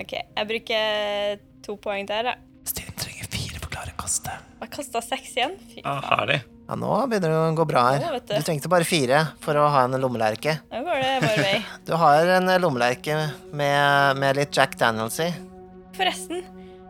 OK, 0.00 0.14
jeg 0.16 0.48
bruker 0.48 1.36
to 1.62 1.76
poeng 1.78 2.08
der, 2.08 2.26
da. 2.26 2.32
Stine 2.66 2.90
trenger 2.98 3.28
fire 3.30 3.60
for 3.60 3.68
å 3.68 3.72
klare 3.76 3.94
kastet. 4.00 4.45
Jeg 4.56 4.70
kasta 4.72 5.02
seks 5.04 5.34
igjen. 5.36 5.56
Fy 5.70 5.82
faen. 5.82 5.90
Ah, 5.90 6.06
herlig. 6.16 6.38
Ja, 6.66 6.74
nå 6.80 6.90
begynner 7.10 7.30
det 7.30 7.38
å 7.38 7.50
gå 7.60 7.64
bra 7.68 7.82
her. 7.92 8.00
Nå, 8.02 8.20
du. 8.26 8.32
Du 8.34 8.46
trengte 8.46 8.70
bare 8.72 8.86
fire 8.88 9.20
for 9.44 9.58
å 9.60 9.66
ha 9.70 9.84
en 9.86 9.94
lommelerke. 10.02 10.56
Nå 10.72 10.80
går 10.86 11.02
det 11.04 11.12
vår 11.22 11.42
vei. 11.44 11.56
Du 11.86 11.92
har 12.00 12.32
en 12.38 12.50
lommelerke 12.62 13.18
med, 13.52 14.18
med 14.18 14.40
litt 14.40 14.56
Jack 14.56 14.74
Daniels 14.80 15.20
i. 15.22 15.28
Forresten, 15.96 16.42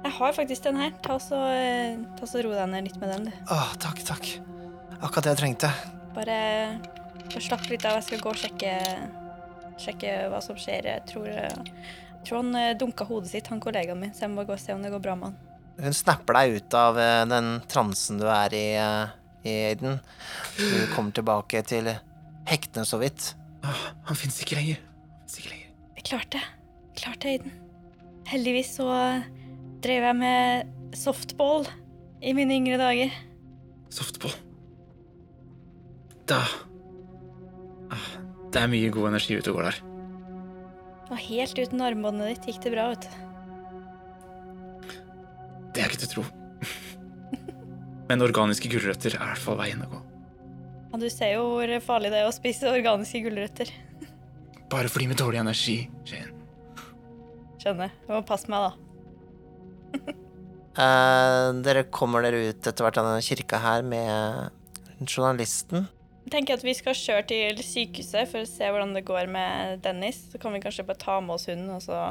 jeg 0.07 0.15
har 0.17 0.33
faktisk 0.39 0.65
den 0.69 0.79
her. 0.81 0.95
Ta 1.05 1.19
så, 1.21 1.43
eh, 1.53 1.99
ta 2.17 2.29
så 2.31 2.41
ro 2.47 2.55
deg 2.55 2.71
ned 2.73 2.87
litt 2.89 2.97
med 3.03 3.13
den, 3.13 3.29
du. 3.29 3.45
Åh, 3.53 3.75
takk, 3.83 4.01
takk. 4.09 4.31
Akkurat 5.03 5.27
det 5.27 5.35
jeg 5.35 5.43
trengte. 5.43 5.73
Bare, 6.17 6.39
bare 7.27 7.45
slapp 7.45 7.67
litt 7.69 7.85
av. 7.85 7.99
Jeg 7.99 8.07
skal 8.09 8.23
gå 8.25 8.33
og 8.33 8.41
sjekke, 8.41 8.73
sjekke 9.83 10.15
hva 10.33 10.41
som 10.45 10.57
skjer. 10.57 10.89
Jeg 10.95 11.05
tror, 11.11 11.29
jeg 11.29 12.23
tror 12.25 12.41
han 12.41 12.55
eh, 12.63 12.73
dunka 12.79 13.05
hodet 13.11 13.35
sitt, 13.35 13.51
han 13.53 13.61
kollegaen 13.61 14.01
min, 14.01 14.15
så 14.17 14.25
jeg 14.25 14.33
må 14.33 14.41
bare 14.41 14.55
gå 14.55 14.57
og 14.57 14.65
se 14.65 14.73
om 14.79 14.87
det 14.87 14.95
går 14.95 15.05
bra 15.05 15.19
med 15.19 15.33
han. 15.35 15.43
Hun 15.77 15.95
snapper 15.95 16.39
deg 16.39 16.57
ut 16.57 16.77
av 16.77 16.99
eh, 17.01 17.23
den 17.29 17.59
transen 17.69 18.21
du 18.21 18.27
er 18.33 18.55
i, 18.57 18.67
eh, 18.81 19.15
i 19.45 19.57
Aiden. 19.71 19.99
Du 20.57 20.69
kommer 20.95 21.13
tilbake 21.17 21.61
til 21.69 21.91
hektene 22.49 22.87
så 22.89 23.01
vidt. 23.03 23.35
Ah, 23.67 23.91
han 24.09 24.19
fins 24.19 24.39
ikke 24.41 24.57
lenger. 24.61 24.81
Ikke 25.27 25.53
lenger. 25.53 25.75
Jeg 25.99 26.07
klarte 26.09 26.39
det. 26.39 26.45
Klarte 26.97 27.29
det, 27.29 27.35
Aiden. 27.37 27.59
Heldigvis 28.27 28.73
så 28.79 28.89
drev 29.85 30.09
jeg 30.09 30.19
med 30.19 30.97
softball 30.97 31.69
i 32.25 32.33
mine 32.37 32.57
yngre 32.57 32.81
dager. 32.81 33.13
Softball. 33.93 34.33
Da 36.27 36.41
ah, 37.93 38.09
Det 38.51 38.65
er 38.65 38.73
mye 38.73 38.89
god 38.91 39.13
energi 39.13 39.37
ute 39.37 39.53
og 39.53 39.61
går 39.61 39.69
der. 39.69 39.85
Og 41.07 41.21
helt 41.23 41.61
uten 41.61 41.85
armbåndet 41.85 42.33
ditt 42.33 42.51
gikk 42.51 42.65
det 42.65 42.75
bra, 42.75 42.89
vet 42.95 43.07
du. 43.07 43.26
Det 45.77 45.85
er 45.85 45.93
ikke 45.93 46.01
til 46.03 46.09
å 46.09 46.15
tro. 46.15 46.27
Men 48.09 48.25
organiske 48.25 48.71
gulrøtter 48.73 49.13
er 49.13 49.21
i 49.21 49.31
hvert 49.35 49.43
fall 49.43 49.59
veien 49.61 49.83
å 49.85 49.91
gå. 49.93 49.99
Ja, 50.93 51.01
du 51.03 51.09
ser 51.13 51.35
jo 51.35 51.43
hvor 51.53 51.73
farlig 51.85 52.13
det 52.15 52.23
er 52.23 52.29
å 52.31 52.35
spise 52.35 52.71
organiske 52.73 53.21
gulrøtter. 53.27 53.73
Bare 54.73 54.89
for 54.89 55.05
de 55.05 55.11
med 55.11 55.21
dårlig 55.21 55.43
energi, 55.43 55.79
Shane. 56.09 56.33
Skjønner. 57.61 57.93
Du 58.07 58.15
må 58.15 58.23
passe 58.27 58.51
meg, 58.53 58.71
da. 58.71 58.73
Eh, 60.77 61.51
dere 61.65 61.87
kommer 61.89 62.21
dere 62.21 62.51
ut 62.51 62.67
etter 62.69 62.85
hvert 62.85 62.99
av 63.01 63.07
denne 63.09 63.23
kirka 63.25 63.57
her 63.63 63.81
med 63.89 64.51
journalisten. 65.09 65.87
Jeg 66.27 66.35
tenker 66.35 66.59
at 66.59 66.67
vi 66.67 66.75
skal 66.77 66.93
kjøre 66.99 67.25
til 67.31 67.63
sykehuset 67.65 68.29
for 68.29 68.45
å 68.45 68.51
se 68.51 68.69
hvordan 68.69 68.93
det 68.93 69.07
går 69.09 69.31
med 69.33 69.81
Dennis. 69.87 70.19
Så 70.29 70.41
kan 70.43 70.53
vi 70.53 70.61
kanskje 70.61 70.85
bare 70.85 71.01
ta 71.01 71.15
med 71.25 71.39
oss 71.39 71.49
hunden, 71.49 71.71
og 71.73 71.81
så 71.81 72.03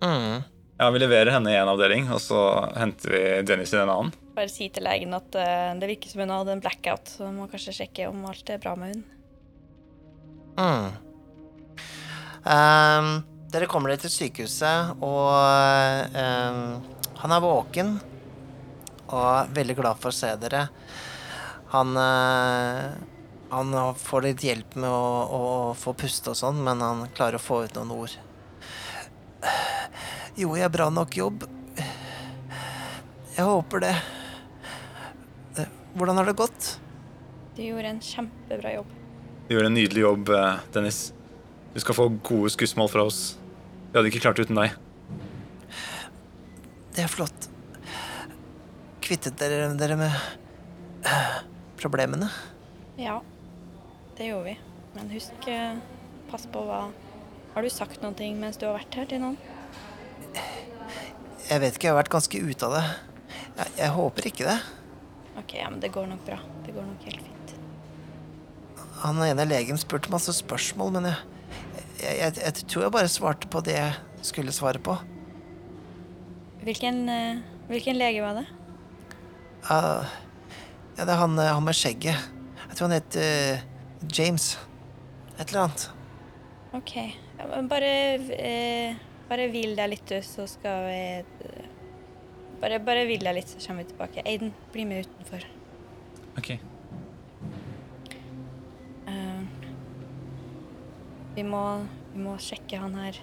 Mm. 0.00 0.40
Ja, 0.76 0.90
Vi 0.90 1.00
leverer 1.00 1.32
henne 1.32 1.52
i 1.54 1.56
en 1.56 1.70
avdeling, 1.72 2.10
og 2.12 2.20
så 2.20 2.38
henter 2.76 3.14
vi 3.14 3.20
Dennis 3.48 3.72
i 3.72 3.78
en 3.80 3.88
annen. 3.88 4.12
bare 4.36 4.50
si 4.52 4.66
til 4.68 4.84
legen 4.84 5.14
at 5.16 5.36
eh, 5.40 5.72
det 5.80 5.88
virker 5.88 6.10
som 6.12 6.20
hun 6.20 6.34
hadde 6.34 6.52
en 6.52 6.60
blackout, 6.60 7.08
så 7.08 7.24
vi 7.24 7.32
må 7.32 7.46
kanskje 7.48 7.72
sjekke 7.78 8.10
om 8.10 8.26
alt 8.28 8.50
er 8.52 8.60
bra 8.60 8.74
med 8.76 8.92
hun. 8.92 9.04
Mm. 10.60 10.90
Um, 12.44 13.08
dere 13.52 13.70
kommer 13.72 13.88
dere 13.88 14.02
til 14.04 14.12
sykehuset, 14.12 15.00
og 15.00 15.32
um, 16.12 16.60
han 17.22 17.34
er 17.38 17.44
våken 17.44 17.96
og 19.06 19.18
er 19.22 19.50
veldig 19.56 19.78
glad 19.80 20.02
for 20.02 20.12
å 20.12 20.18
se 20.18 20.34
dere. 20.44 20.66
Han 21.72 21.96
uh, 21.96 22.92
Han 23.56 23.72
får 23.96 24.24
litt 24.24 24.44
hjelp 24.44 24.76
med 24.76 24.90
å, 24.90 25.02
å, 25.24 25.42
å 25.70 25.74
få 25.78 25.96
puste 25.96 26.34
og 26.34 26.36
sånn, 26.36 26.60
men 26.66 26.84
han 26.84 27.04
klarer 27.16 27.38
å 27.38 27.46
få 27.46 27.64
ut 27.64 27.76
noen 27.78 27.96
ord. 27.96 28.16
Gjorde 30.36 30.60
jeg 30.60 30.74
bra 30.74 30.90
nok 30.92 31.16
jobb? 31.16 31.46
Jeg 33.36 33.44
håper 33.44 33.84
det. 33.84 33.94
Hvordan 35.96 36.18
har 36.20 36.28
det 36.28 36.36
gått? 36.36 36.66
Du 37.56 37.62
gjorde 37.64 37.88
en 37.88 38.00
kjempebra 38.04 38.74
jobb. 38.74 38.88
Du 39.48 39.54
gjorde 39.54 39.70
en 39.70 39.78
nydelig 39.78 40.02
jobb, 40.02 40.28
eh, 40.28 40.58
Dennis. 40.74 41.12
Du 41.72 41.80
skal 41.80 41.96
få 41.96 42.08
gode 42.20 42.50
skussmål 42.52 42.90
fra 42.92 43.06
oss. 43.08 43.38
Vi 43.92 43.96
hadde 43.96 44.10
ikke 44.10 44.20
klart 44.20 44.36
det 44.36 44.44
uten 44.48 44.60
deg. 44.60 44.74
Det 46.96 47.04
er 47.04 47.08
flott. 47.12 47.48
Kvittet 49.04 49.38
dere 49.40 49.70
dere 49.78 49.96
med 50.00 50.12
eh, 51.08 51.40
problemene? 51.80 52.28
Ja, 53.00 53.22
det 54.18 54.28
gjorde 54.28 54.50
vi. 54.50 54.56
Men 54.96 55.12
husk, 55.16 55.48
eh, 55.48 55.80
pass 56.28 56.44
på 56.52 56.64
hva 56.68 56.86
Har 57.56 57.62
du 57.62 57.70
sagt 57.72 58.02
ting 58.18 58.34
mens 58.36 58.58
du 58.60 58.66
har 58.68 58.74
vært 58.76 58.96
her 58.98 59.06
til 59.08 59.22
noen? 59.22 59.36
Jeg 61.46 61.62
vet 61.62 61.78
ikke, 61.78 61.86
jeg 61.86 61.94
har 61.94 61.96
vært 62.02 62.12
ganske 62.12 62.40
ute 62.44 62.68
av 62.68 62.74
det. 62.74 62.82
Jeg, 63.56 63.72
jeg 63.78 63.94
håper 63.94 64.28
ikke 64.28 64.44
det. 64.50 64.56
OK, 65.40 65.54
ja, 65.56 65.70
men 65.72 65.80
det 65.80 65.88
går 65.94 66.10
nok 66.10 66.20
bra. 66.28 66.36
Det 66.66 66.76
går 66.76 66.84
nok 66.84 67.08
helt 67.08 67.24
fint. 67.24 67.54
Han 69.06 69.24
ene 69.24 69.48
legen 69.48 69.80
spurte 69.80 70.12
masse 70.12 70.36
spørsmål, 70.36 70.98
men 70.98 71.08
jeg, 71.08 71.24
jeg, 72.02 72.20
jeg, 72.20 72.36
jeg 72.44 72.68
tror 72.68 72.88
jeg 72.90 72.96
bare 73.00 73.14
svarte 73.16 73.48
på 73.48 73.64
det 73.64 73.80
jeg 73.80 74.28
skulle 74.34 74.52
svare 74.52 74.84
på. 74.92 75.00
Hvilken, 76.60 77.02
eh, 77.08 77.44
hvilken 77.72 77.96
lege 77.96 78.20
var 78.20 78.42
det? 78.42 78.48
Uh, 79.64 80.04
ja, 80.98 81.06
det 81.06 81.08
er 81.08 81.22
han, 81.24 81.40
eh, 81.40 81.54
han 81.56 81.64
med 81.64 81.80
skjegget. 81.80 82.32
Jeg 82.66 82.76
tror 82.76 82.90
han 82.90 83.00
het 83.00 83.16
uh, 83.16 83.68
James. 84.12 84.58
Et 85.38 85.46
eller 85.48 85.70
annet. 85.70 85.92
OK. 86.76 87.24
Ja, 87.38 87.62
bare 87.68 87.90
eh, 88.36 88.96
Bare 89.28 89.48
hvil 89.52 89.74
deg 89.76 89.90
litt, 89.92 90.06
du, 90.08 90.20
så 90.24 90.46
skal 90.48 90.86
vi 90.86 91.00
eh, 91.48 91.66
Bare, 92.62 92.78
bare 92.80 93.02
hvil 93.08 93.20
deg 93.26 93.34
litt, 93.36 93.50
så 93.52 93.58
kommer 93.66 93.84
vi 93.84 93.90
tilbake. 93.92 94.22
Aiden, 94.24 94.52
bli 94.72 94.84
med 94.88 95.04
utenfor. 95.04 95.42
Ok. 96.40 96.50
Eh, 99.06 99.42
vi, 101.36 101.44
må, 101.44 101.60
vi 102.14 102.22
må 102.24 102.36
sjekke 102.40 102.80
han 102.80 102.96
her, 102.96 103.18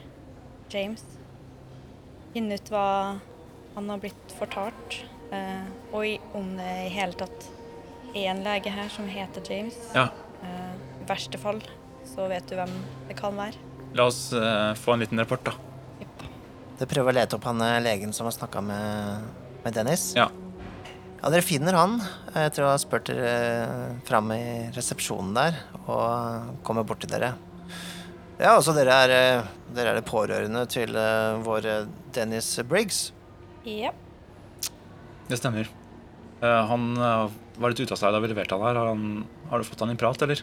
James. 0.69 1.01
Finne 2.35 2.59
ut 2.61 2.69
hva 2.73 2.85
han 3.73 3.89
har 3.89 4.03
blitt 4.03 4.35
fortalt. 4.37 4.99
eh, 5.33 5.65
og 5.91 6.05
i, 6.05 6.19
om 6.37 6.53
det 6.59 6.69
i 6.85 6.93
hele 6.93 7.17
tatt 7.17 7.49
er 8.13 8.29
en 8.35 8.43
lege 8.45 8.69
her 8.73 8.89
som 8.93 9.09
heter 9.09 9.41
James. 9.49 9.79
Ja, 9.97 10.09
Eh, 10.43 10.73
I 10.99 11.05
verste 11.07 11.39
fall 11.39 11.61
så 12.03 12.25
vet 12.27 12.49
du 12.51 12.57
hvem 12.59 12.71
det 13.07 13.15
kan 13.15 13.31
være. 13.39 13.55
La 13.93 14.07
oss 14.09 14.33
eh, 14.33 14.73
få 14.79 14.95
en 14.95 15.03
liten 15.05 15.19
rapport, 15.21 15.43
da. 15.45 15.53
Dere 16.79 16.89
prøver 16.89 17.13
å 17.13 17.17
lete 17.19 17.37
opp 17.37 17.45
han 17.49 17.61
eh, 17.61 17.79
legen 17.85 18.13
som 18.15 18.27
har 18.29 18.35
snakka 18.35 18.61
med, 18.65 19.27
med 19.63 19.75
Dennis. 19.77 20.11
Ja. 20.17 20.29
Ja, 21.23 21.29
dere 21.31 21.45
finner 21.45 21.77
han 21.77 21.99
etter 22.35 22.65
å 22.65 22.71
ha 22.73 22.79
spurt 22.81 23.07
dere 23.07 23.33
eh, 23.63 23.91
fram 24.07 24.31
i 24.35 24.43
resepsjonen 24.75 25.35
der, 25.37 25.59
og 25.85 26.57
kommer 26.67 26.83
bort 26.87 27.03
til 27.05 27.13
dere. 27.13 27.33
Ja, 28.41 28.55
altså 28.57 28.73
dere 28.75 28.97
er, 29.05 29.13
eh, 29.15 29.51
dere 29.77 29.93
er 29.93 30.01
det 30.01 30.07
pårørende 30.09 30.65
til 30.73 30.97
eh, 30.99 31.37
vår 31.45 31.69
eh, 31.69 31.85
Dennis 32.17 32.49
Briggs. 32.67 33.05
Ja. 33.63 33.93
Det 35.29 35.37
stemmer. 35.39 35.69
Eh, 36.43 36.61
han 36.67 36.89
eh, 36.97 37.29
var 37.61 37.71
litt 37.71 37.79
ute 37.85 37.93
av 37.95 38.01
seg 38.01 38.11
da 38.11 38.19
vi 38.19 38.33
leverte 38.33 38.57
han 38.57 38.65
her. 38.67 38.81
Har, 38.81 38.89
han, 38.91 39.23
har 39.53 39.61
du 39.63 39.69
fått 39.69 39.85
han 39.85 39.93
i 39.93 39.99
prat, 40.01 40.25
eller? 40.25 40.41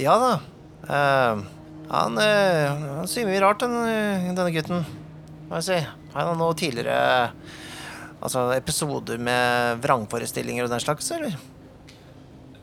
Ja 0.00 0.14
da. 0.22 0.32
eh, 0.86 1.44
han, 1.90 2.18
øh, 2.18 2.86
han 3.00 3.10
sier 3.10 3.28
mye 3.28 3.42
rart, 3.42 3.62
den, 3.62 3.76
eh, 3.86 4.30
denne 4.32 4.52
gutten. 4.54 4.86
Hva 5.46 5.60
skal 5.62 5.76
jeg 5.76 5.86
si? 5.86 6.12
Har 6.16 6.30
han 6.32 6.38
noen 6.40 6.58
tidligere 6.58 6.98
Altså 8.16 8.46
episoder 8.56 9.20
med 9.20 9.82
vrangforestillinger 9.84 10.64
og 10.64 10.70
den 10.72 10.80
slags, 10.80 11.10
eller? 11.12 11.34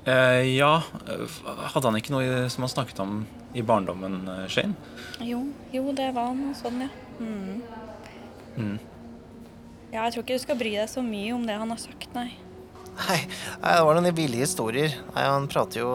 Eh, 0.03 0.57
ja, 0.57 0.81
hadde 1.71 1.86
han 1.88 1.99
ikke 1.99 2.12
noe 2.15 2.47
som 2.51 2.65
han 2.65 2.71
snakket 2.73 2.99
om 2.99 3.21
i 3.55 3.62
barndommen, 3.63 4.17
eh, 4.27 4.47
Shane? 4.51 4.73
Jo, 5.23 5.45
jo, 5.71 5.86
det 5.95 6.09
var 6.15 6.33
noe 6.36 6.55
sånn, 6.57 6.81
ja. 6.83 6.89
Mm. 7.21 7.62
Mm. 8.57 8.79
Ja, 9.93 10.07
jeg 10.07 10.15
tror 10.15 10.25
ikke 10.25 10.39
du 10.39 10.43
skal 10.43 10.59
bry 10.59 10.73
deg 10.73 10.89
så 10.91 11.05
mye 11.05 11.36
om 11.38 11.45
det 11.47 11.55
han 11.62 11.71
har 11.71 11.79
sagt, 11.79 12.09
nei. 12.17 12.31
Nei, 12.97 13.19
nei, 13.62 13.71
det 13.77 13.86
var 13.86 13.97
noen 13.97 14.17
ville 14.17 14.41
historier. 14.41 14.97
Nei, 15.13 15.23
han 15.23 15.47
prater 15.49 15.81
jo 15.86 15.93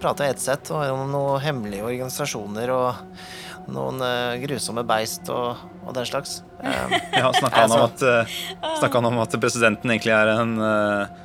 prater 0.00 0.30
ett 0.30 0.40
sett 0.42 0.70
og 0.74 0.82
om 0.94 1.10
noen 1.12 1.40
hemmelige 1.44 1.84
organisasjoner 1.86 2.72
og 2.74 3.70
noen 3.70 4.00
eh, 4.02 4.38
grusomme 4.42 4.82
beist 4.88 5.28
og, 5.30 5.60
og 5.84 5.92
den 5.94 6.08
slags. 6.08 6.40
Um, 6.58 6.94
Ja, 7.20 7.28
snakka 7.36 7.66
han, 7.66 7.74
Altså. 7.76 7.84
at, 7.86 8.02
eh, 8.08 8.38
snakket 8.80 8.98
han 9.00 9.08
om 9.12 9.20
at 9.22 9.36
presidenten 9.42 9.92
egentlig 9.94 10.14
er 10.16 10.32
en 10.34 10.56
eh, 10.64 11.18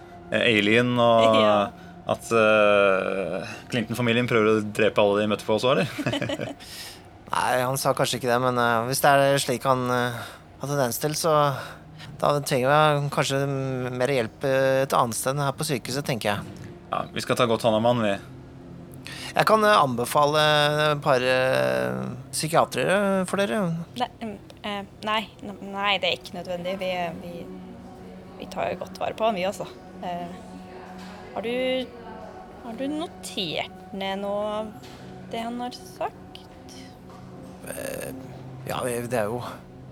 alien, 0.43 0.91
og 0.99 1.37
Ja. 1.45 1.55
at 2.13 2.27
eh, 2.37 3.47
Clinton-familien 3.71 4.27
prøver 4.29 4.51
å 4.51 4.65
drepe 4.77 5.01
alle 5.01 5.23
de 5.23 5.31
møtte 5.31 5.47
på 5.47 5.55
også, 5.57 5.71
eller? 5.73 6.53
nei, 7.33 7.47
han 7.63 7.79
sa 7.81 7.95
kanskje 7.97 8.19
ikke 8.19 8.29
det, 8.29 8.37
men 8.43 8.59
eh, 8.61 8.83
hvis 8.91 9.01
det 9.05 9.15
er 9.15 9.41
slik 9.41 9.65
han 9.65 9.87
eh, 9.89 10.21
har 10.61 10.69
tendens 10.75 11.01
til, 11.01 11.15
så 11.17 11.33
da 12.21 12.35
trenger 12.45 12.69
vi 12.69 13.09
kanskje 13.15 13.41
mer 13.95 14.11
hjelp 14.13 14.45
eh, 14.47 14.83
et 14.85 14.93
annet 14.95 15.17
sted 15.17 15.33
enn 15.33 15.43
her 15.47 15.55
på 15.57 15.65
sykehuset, 15.67 16.05
tenker 16.07 16.35
jeg. 16.35 16.61
Ja, 16.93 17.01
vi 17.11 17.23
skal 17.25 17.35
ta 17.39 17.47
godt 17.49 17.65
hånd 17.65 17.79
om 17.81 17.89
han, 17.89 18.05
vi. 18.05 18.13
Jeg 19.35 19.47
kan 19.49 19.65
eh, 19.67 19.75
anbefale 19.75 20.41
et 20.93 21.01
par 21.03 21.23
eh, 21.27 22.03
psykiatere 22.31 23.25
for 23.27 23.41
dere. 23.41 23.59
Nei, 23.99 24.07
mm, 24.21 24.35
eh, 24.63 24.81
nei, 25.03 25.21
nei, 25.59 25.95
det 25.99 26.07
er 26.07 26.19
ikke 26.21 26.37
nødvendig. 26.37 26.77
Vi, 26.79 26.91
vi, 27.19 27.33
vi 28.39 28.47
tar 28.53 28.71
jo 28.71 28.79
godt 28.85 29.01
vare 29.01 29.17
på 29.17 29.27
han, 29.27 29.35
vi 29.35 29.43
også. 29.49 29.67
Eh, 30.07 30.37
har 31.35 31.43
du 31.43 31.55
Har 32.65 32.77
du 32.79 32.87
notert 32.89 33.91
ned 33.93 34.23
noe 34.23 34.45
av 34.49 34.69
det 35.29 35.43
han 35.43 35.59
har 35.61 35.75
sagt? 35.75 36.79
Ja, 38.65 38.79
det 38.81 39.19
er 39.19 39.27
jo, 39.29 39.41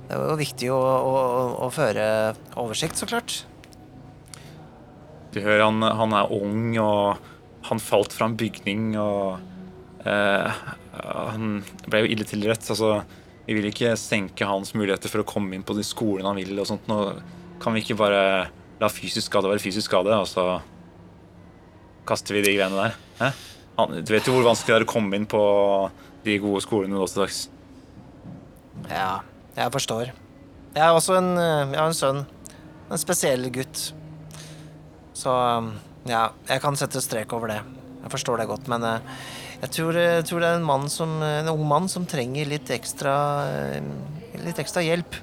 det 0.08 0.16
er 0.16 0.24
jo 0.24 0.38
viktig 0.40 0.72
å, 0.74 0.80
å, 0.80 1.20
å 1.66 1.70
føre 1.74 2.08
oversikt, 2.58 2.98
så 2.98 3.06
klart. 3.12 3.44
Du 5.36 5.38
hører 5.44 5.68
han, 5.68 5.86
han 5.86 6.18
er 6.18 6.34
ung, 6.34 6.74
og 6.82 7.33
han 7.64 7.82
falt 7.82 8.14
fra 8.16 8.28
en 8.30 8.38
bygning, 8.40 8.94
og 9.00 9.40
eh, 10.08 10.64
han 11.04 11.62
ble 11.88 12.04
jo 12.04 12.12
ille 12.16 12.28
tilrett. 12.28 12.66
Altså, 12.74 13.04
vi 13.48 13.58
vil 13.58 13.70
ikke 13.70 13.96
senke 14.00 14.48
hans 14.48 14.74
muligheter 14.76 15.12
for 15.12 15.24
å 15.24 15.28
komme 15.28 15.56
inn 15.58 15.66
på 15.68 15.76
de 15.78 15.86
skolene 15.88 16.30
han 16.30 16.40
vil. 16.40 16.58
og 16.60 16.70
sånt. 16.70 16.90
Nå 16.92 17.00
kan 17.64 17.76
vi 17.76 17.84
ikke 17.84 18.00
bare 18.00 18.24
la 18.82 18.90
fysisk 18.92 19.30
skade 19.30 19.52
være 19.52 19.64
fysisk 19.64 19.88
skade, 19.92 20.16
og 20.16 20.28
så 20.28 20.60
kaster 22.08 22.36
vi 22.36 22.44
de 22.44 22.56
greiene 22.58 22.80
der. 22.80 22.98
Hæ? 23.22 23.32
Han, 23.78 23.96
du 24.04 24.12
vet 24.14 24.28
jo 24.28 24.36
hvor 24.36 24.50
vanskelig 24.52 24.74
det 24.74 24.80
er 24.82 24.86
å 24.86 24.92
komme 24.92 25.18
inn 25.18 25.30
på 25.30 25.44
de 26.26 26.36
gode 26.44 26.62
skolene 26.66 26.98
nå 26.98 27.08
til 27.10 27.24
dags. 27.24 27.46
Ja, 28.90 29.24
jeg 29.56 29.74
forstår. 29.74 30.12
Jeg 30.74 30.82
har 30.84 30.94
også 30.98 31.18
en, 31.20 31.32
eh, 31.38 31.72
jeg 31.72 31.80
har 31.80 31.90
en 31.90 31.98
sønn. 31.98 32.24
En 32.92 33.02
spesiell 33.02 33.48
gutt. 33.54 33.94
Så 35.18 35.32
um, 35.32 35.72
ja, 36.10 36.28
jeg 36.50 36.64
kan 36.64 36.78
sette 36.80 37.02
strek 37.04 37.34
over 37.36 37.54
det. 37.54 37.62
Jeg 38.04 38.12
forstår 38.12 38.42
det 38.42 38.50
godt, 38.50 38.68
men 38.72 38.84
eh, 38.88 39.02
jeg 39.64 39.72
tror, 39.78 39.96
jeg 39.96 40.26
tror 40.28 40.44
det 40.44 40.50
er 40.50 40.58
en, 40.60 40.68
mann 40.68 40.90
som, 40.92 41.22
en 41.24 41.52
ung 41.54 41.64
mann 41.68 41.88
som 41.92 42.08
trenger 42.10 42.50
litt 42.50 42.72
ekstra, 42.76 43.14
eh, 43.48 43.82
litt 44.44 44.60
ekstra 44.60 44.84
hjelp. 44.84 45.16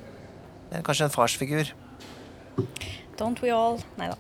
Eh, 0.71 0.81
Kanskje 0.87 1.05
en 1.09 1.15
farsfigur. 1.15 1.73
Don't 3.21 3.43
we 3.45 3.51
all? 3.53 3.83
Nei 4.01 4.09
da. 4.09 4.17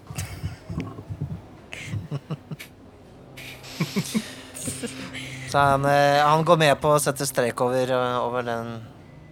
Så 5.50 5.58
han, 5.58 5.84
eh, 5.84 6.20
han 6.22 6.44
går 6.44 6.56
med 6.60 6.80
på 6.80 6.92
å 6.94 7.00
sette 7.02 7.26
strek 7.26 7.60
over, 7.64 7.90
eh, 7.90 8.18
over 8.22 8.42
den, 8.46 8.84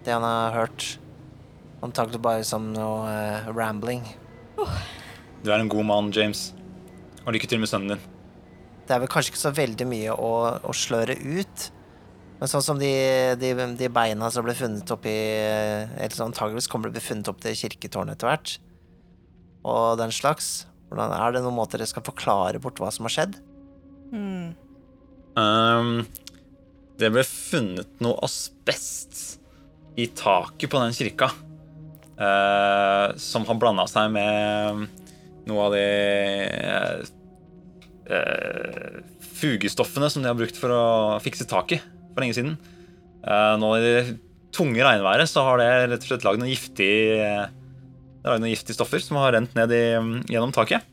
det 0.03 0.11
han 0.11 0.23
har 0.25 0.51
hørt. 0.51 0.97
Antakelig 1.81 2.19
bare 2.19 2.43
som 2.43 2.73
noe 2.73 3.07
uh, 3.07 3.45
rambling. 3.55 4.03
Du 5.45 5.51
er 5.53 5.61
en 5.61 5.69
god 5.71 5.85
mann, 5.87 6.11
James. 6.11 6.49
Og 7.25 7.35
lykke 7.35 7.49
til 7.49 7.61
med 7.61 7.71
sønnen 7.71 7.95
din. 7.95 8.07
Det 8.87 8.95
er 8.95 9.03
vel 9.03 9.11
kanskje 9.11 9.33
ikke 9.33 9.43
så 9.43 9.51
veldig 9.53 9.85
mye 9.89 10.15
å, 10.15 10.31
å 10.65 10.73
sløre 10.73 11.17
ut. 11.19 11.67
Men 12.39 12.49
sånn 12.49 12.63
som 12.63 12.79
de, 12.79 12.89
de, 13.37 13.51
de 13.77 13.89
beina 13.91 14.29
som 14.31 14.45
ble 14.45 14.55
funnet 14.55 14.91
oppi 14.95 15.11
Eller 15.11 16.15
sånn, 16.15 16.31
antageligvis 16.31 16.69
kommer 16.71 16.87
det 16.87 16.95
til 16.95 16.95
å 16.95 16.99
bli 17.01 17.07
funnet 17.09 17.31
opp 17.33 17.41
til 17.43 17.57
kirketårnet 17.59 18.15
etter 18.15 18.31
hvert. 18.31 18.55
Og 19.67 19.99
den 19.99 20.13
slags. 20.15 20.63
Hvordan 20.89 21.13
Er 21.13 21.35
det 21.35 21.43
noen 21.45 21.57
måter 21.59 21.77
dere 21.77 21.91
skal 21.91 22.05
forklare 22.05 22.61
bort 22.63 22.79
hva 22.81 22.89
som 22.93 23.05
har 23.05 23.13
skjedd? 23.13 23.35
Mm. 24.09 24.55
Um, 25.37 25.91
det 26.97 27.11
ble 27.13 27.21
funnet 27.27 28.01
noe 28.01 28.17
asbest 28.25 29.37
i 29.99 30.07
taket 30.17 30.71
på 30.71 30.81
den 30.81 30.95
kirka. 30.97 31.29
Uh, 32.19 33.13
som 33.21 33.45
har 33.47 33.59
blanda 33.61 33.85
seg 33.87 34.09
med 34.11 34.89
noe 35.49 35.67
av 35.67 35.75
de 35.75 35.85
eh, 38.09 38.99
fugestoffene 39.39 40.09
som 40.11 40.23
de 40.23 40.29
har 40.31 40.37
brukt 40.39 40.57
for 40.59 40.73
å 40.73 40.83
fikse 41.23 41.47
taket 41.49 41.85
for 42.13 42.23
lenge 42.23 42.37
siden. 42.37 42.57
Uh, 43.19 43.55
nå 43.59 43.73
i 43.75 43.81
det 43.83 43.95
tunge 44.55 44.79
regnværet 44.81 45.27
så 45.29 45.43
har 45.45 45.59
det 45.59 45.71
rett 45.91 46.05
og 46.05 46.07
slett 46.07 46.23
lagd 46.25 46.39
noen 46.39 46.53
giftige 46.53 47.19
uh, 47.19 47.49
noen 48.23 48.47
giftige 48.53 48.77
stoffer 48.77 49.03
som 49.03 49.19
har 49.19 49.35
rent 49.35 49.51
ned 49.57 49.73
i, 49.75 49.83
gjennom 50.31 50.53
taket. 50.55 50.87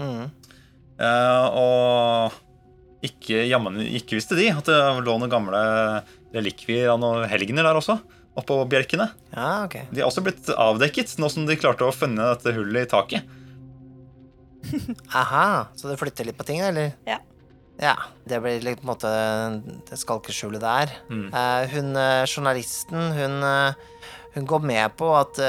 Mm. 0.00 0.30
Og 1.00 2.38
ikke, 3.06 3.44
jammen 3.48 3.78
ikke 3.86 4.18
visste 4.18 4.36
de 4.36 4.50
at 4.52 4.66
det 4.68 4.78
lå 5.04 5.14
noen 5.14 5.32
gamle 5.32 5.60
relikvier 6.34 6.90
av 6.92 6.98
noen 7.00 7.28
helgener 7.30 7.64
der 7.66 7.78
også, 7.78 7.96
oppå 8.38 8.58
bjelkene. 8.70 9.08
Ja, 9.32 9.64
okay. 9.64 9.86
De 9.90 10.02
har 10.02 10.10
også 10.10 10.24
blitt 10.24 10.50
avdekket, 10.52 11.16
nå 11.20 11.30
som 11.32 11.46
de 11.48 11.58
klarte 11.60 11.86
å 11.86 11.94
finne 11.94 12.32
dette 12.34 12.54
hullet 12.56 12.86
i 12.86 12.90
taket. 12.90 13.36
Aha, 15.20 15.68
så 15.76 15.90
det 15.90 15.98
flytter 16.00 16.28
litt 16.28 16.38
på 16.38 16.46
ting, 16.48 16.62
eller? 16.64 16.94
Ja. 17.08 17.20
Ja, 17.80 17.94
det 18.28 18.42
blir 18.44 18.60
litt 18.60 18.82
på 18.82 18.84
en 18.84 18.92
måte 18.92 19.10
det 19.88 19.96
skalkeskjulet 19.96 20.60
der. 20.60 20.92
Mm. 21.08 21.28
Eh, 21.32 21.62
hun 21.72 21.96
eh, 21.96 22.26
journalisten, 22.28 23.14
hun, 23.16 23.38
eh, 23.46 24.10
hun 24.34 24.48
går 24.48 24.66
med 24.68 24.96
på 25.00 25.08
at 25.16 25.40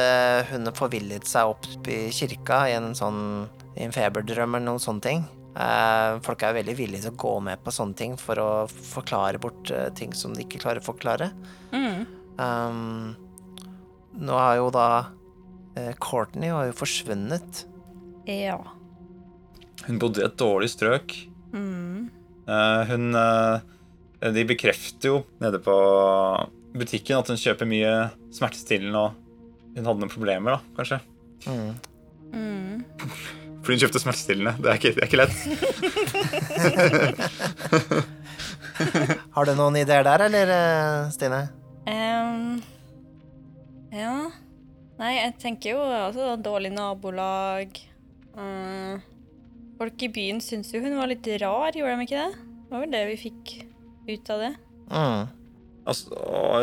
hun 0.47 0.63
hun 0.69 0.77
forvillet 0.77 1.27
seg 1.27 1.51
opp 1.51 1.91
i 1.91 2.07
kirka 2.15 2.63
i 2.71 2.77
en 2.79 2.95
sånn 2.97 3.19
i 3.75 3.83
en 3.85 3.93
feberdrøm 3.93 4.55
eller 4.55 4.65
noen 4.65 4.81
sånne 4.83 5.05
ting. 5.05 5.21
Eh, 5.51 6.21
folk 6.23 6.43
er 6.47 6.55
veldig 6.55 6.77
villige 6.79 7.05
til 7.05 7.13
å 7.13 7.19
gå 7.19 7.35
med 7.43 7.61
på 7.63 7.75
sånne 7.75 7.99
ting 7.99 8.15
for 8.19 8.39
å 8.39 8.49
forklare 8.71 9.39
bort 9.41 9.71
ting 9.99 10.15
som 10.15 10.33
de 10.35 10.45
ikke 10.45 10.63
klarer 10.63 10.79
å 10.79 10.87
forklare. 10.87 11.29
Mm. 11.75 12.07
Um, 12.39 13.11
nå 14.23 14.39
har 14.39 14.57
jo 14.59 14.71
da 14.73 14.87
Courtney 16.03 16.51
har 16.51 16.71
jo 16.71 16.79
forsvunnet. 16.79 17.65
Ja. 18.27 18.59
Hun 19.87 19.99
bodde 20.01 20.21
i 20.21 20.25
et 20.27 20.37
dårlig 20.39 20.69
strøk. 20.71 21.15
Mm. 21.51 22.09
Eh, 22.47 22.81
hun 22.91 23.15
eh, 23.17 23.59
De 24.33 24.43
bekrefter 24.47 25.09
jo 25.09 25.17
nede 25.41 25.59
på 25.63 25.75
butikken 26.77 27.19
at 27.19 27.27
hun 27.31 27.39
kjøper 27.39 27.67
mye 27.67 27.93
smertestillende, 28.31 28.99
og 28.99 29.11
hun 29.75 29.85
hadde 29.87 29.99
noen 30.03 30.13
problemer, 30.13 30.49
da, 30.55 30.59
kanskje. 30.77 30.99
Mm. 31.47 31.71
Mm. 32.31 32.75
Fordi 33.61 33.73
hun 33.75 33.81
kjøpte 33.83 34.01
smertestillende. 34.01 34.53
Det 34.61 34.67
er 34.69 34.75
ikke, 34.79 34.93
det 34.95 35.01
er 35.01 35.09
ikke 35.09 35.21
lett. 35.21 35.37
Har 39.35 39.43
du 39.45 39.53
noen 39.57 39.75
ideer 39.81 40.03
der, 40.07 40.19
eller, 40.27 40.45
eh, 40.55 41.09
Stine? 41.13 41.41
Um, 41.81 42.61
ja 43.89 44.29
Nei, 45.01 45.15
jeg 45.15 45.33
tenker 45.41 45.73
jo 45.73 45.81
altså 45.81 46.35
dårlig 46.37 46.69
nabolag. 46.75 47.79
Eh, 48.37 49.01
folk 49.81 50.05
i 50.05 50.11
byen 50.13 50.41
syntes 50.43 50.75
jo 50.75 50.83
hun 50.83 50.99
var 50.99 51.09
litt 51.09 51.27
rar, 51.41 51.73
gjorde 51.73 51.97
de 51.97 52.05
ikke 52.05 52.25
det? 52.25 52.47
Det 52.61 52.75
var 52.75 52.83
vel 52.83 52.93
det 52.93 53.05
vi 53.09 53.21
fikk 53.25 53.53
ut 54.11 54.33
av 54.33 54.43
det. 54.45 54.51
Mm. 54.91 55.21
Altså, 55.89 56.19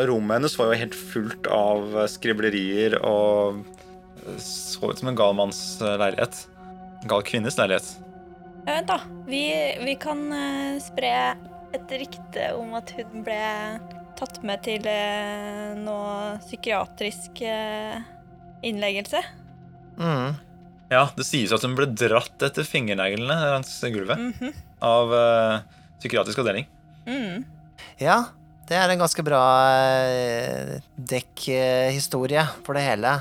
rommet 0.07 0.37
hennes 0.37 0.55
var 0.55 0.69
jo 0.69 0.79
helt 0.79 0.95
fullt 0.95 1.49
av 1.51 1.97
skriblerier 2.13 2.95
og 3.03 3.59
så 4.39 4.91
ut 4.91 5.01
som 5.01 5.11
en 5.11 5.19
gal 5.19 5.35
manns 5.35 5.61
leilighet. 5.81 6.45
En 7.03 7.11
gal 7.11 7.25
kvinnes 7.27 7.59
leilighet. 7.59 7.91
Ja, 8.65 8.77
vent, 8.77 8.91
da. 8.91 8.99
Vi, 9.27 9.43
vi 9.83 9.95
kan 9.99 10.25
eh, 10.35 10.79
spre 10.83 11.13
et 11.75 11.95
rykte 12.01 12.51
om 12.57 12.75
at 12.77 12.91
hun 12.97 13.23
ble 13.25 13.39
tatt 14.19 14.41
med 14.45 14.63
til 14.65 14.87
eh, 14.89 15.75
noe 15.79 16.37
psykiatrisk 16.43 17.43
eh, 17.45 17.99
innleggelse. 18.67 19.23
Mm. 19.99 20.37
Ja, 20.89 21.03
Det 21.15 21.25
sies 21.27 21.51
at 21.53 21.61
hun 21.65 21.75
ble 21.77 21.85
dratt 21.93 22.41
etter 22.47 22.65
fingerneglene 22.65 23.35
langs 23.53 23.75
gulvet 23.93 24.17
Mhm. 24.17 24.53
av 24.81 25.11
uh, 25.13 25.59
psykiatrisk 25.99 26.39
avdeling. 26.41 26.65
Mm. 27.05 27.43
Ja, 28.01 28.23
det 28.69 28.77
er 28.77 28.89
en 28.93 28.99
ganske 29.01 29.23
bra 29.25 29.41
uh, 30.09 30.79
dekkhistorie 30.97 32.45
for 32.65 32.73
det 32.77 32.85
hele. 32.87 33.13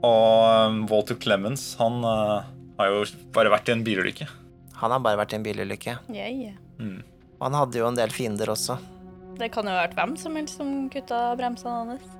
Og 0.00 0.68
um, 0.70 0.86
Walter 0.88 1.18
Clemens 1.20 1.74
han 1.80 2.00
har 2.04 2.88
jo 2.88 3.02
bare 3.36 3.52
vært 3.52 3.68
i 3.68 3.74
en 3.76 3.84
bilulykke. 3.84 4.28
Han 4.80 4.94
har 4.94 5.02
bare 5.04 5.18
vært 5.20 5.34
i 5.34 5.36
en 5.36 5.44
bilulykke. 5.44 5.98
Yeah, 6.08 6.30
yeah. 6.32 6.56
Mm. 6.80 7.02
Og 7.36 7.44
han 7.50 7.58
hadde 7.58 7.82
jo 7.82 7.88
en 7.90 7.98
del 7.98 8.08
fiender 8.14 8.48
også. 8.48 8.78
Det 9.40 9.50
kan 9.52 9.68
jo 9.68 9.74
ha 9.74 9.82
vært 9.84 9.96
hvem 9.98 10.14
som 10.20 10.36
helst 10.36 10.56
som 10.56 10.70
kutta 10.92 11.20
bremsene 11.36 11.74
hans. 11.84 12.16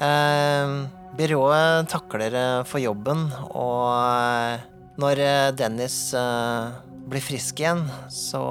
Eh, 0.00 0.74
byrået 1.18 1.88
takler 1.90 2.34
eh, 2.34 2.64
for 2.68 2.82
jobben, 2.82 3.26
og 3.50 3.86
eh, 3.94 4.66
når 5.00 5.22
eh, 5.24 5.52
Dennis 5.56 5.96
blir 7.10 7.24
frisk 7.24 7.62
igjen, 7.62 7.82
så 8.12 8.42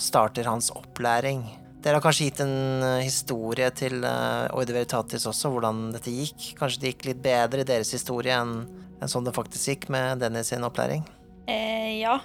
starter 0.00 0.48
hans 0.50 0.72
opplæring. 0.74 1.44
Dere 1.84 1.98
har 1.98 2.02
kanskje 2.02 2.30
gitt 2.30 2.40
en 2.40 2.82
historie 3.04 3.68
til 3.76 4.00
Oide 4.02 4.72
Veritatis 4.74 5.26
også, 5.28 5.50
hvordan 5.52 5.90
dette 5.94 6.10
gikk. 6.10 6.54
Kanskje 6.58 6.80
det 6.80 6.94
gikk 6.94 7.04
litt 7.10 7.20
bedre 7.22 7.60
i 7.62 7.68
deres 7.68 7.92
historie 7.94 8.34
enn 8.34 8.64
enn 9.02 9.10
sånn 9.10 9.26
det 9.26 9.34
faktisk 9.36 9.68
gikk 9.68 9.90
med 9.92 10.22
Dennis 10.22 10.48
sin 10.48 10.64
opplæring? 10.64 11.02
Eh, 11.50 12.00
ja, 12.00 12.16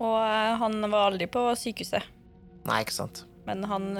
og 0.00 0.16
han 0.62 0.78
var 0.86 1.10
aldri 1.10 1.28
på 1.30 1.44
sykehuset. 1.60 2.06
Nei, 2.64 2.80
ikke 2.86 2.96
sant. 2.96 3.26
Men 3.44 3.66
han, 3.68 3.90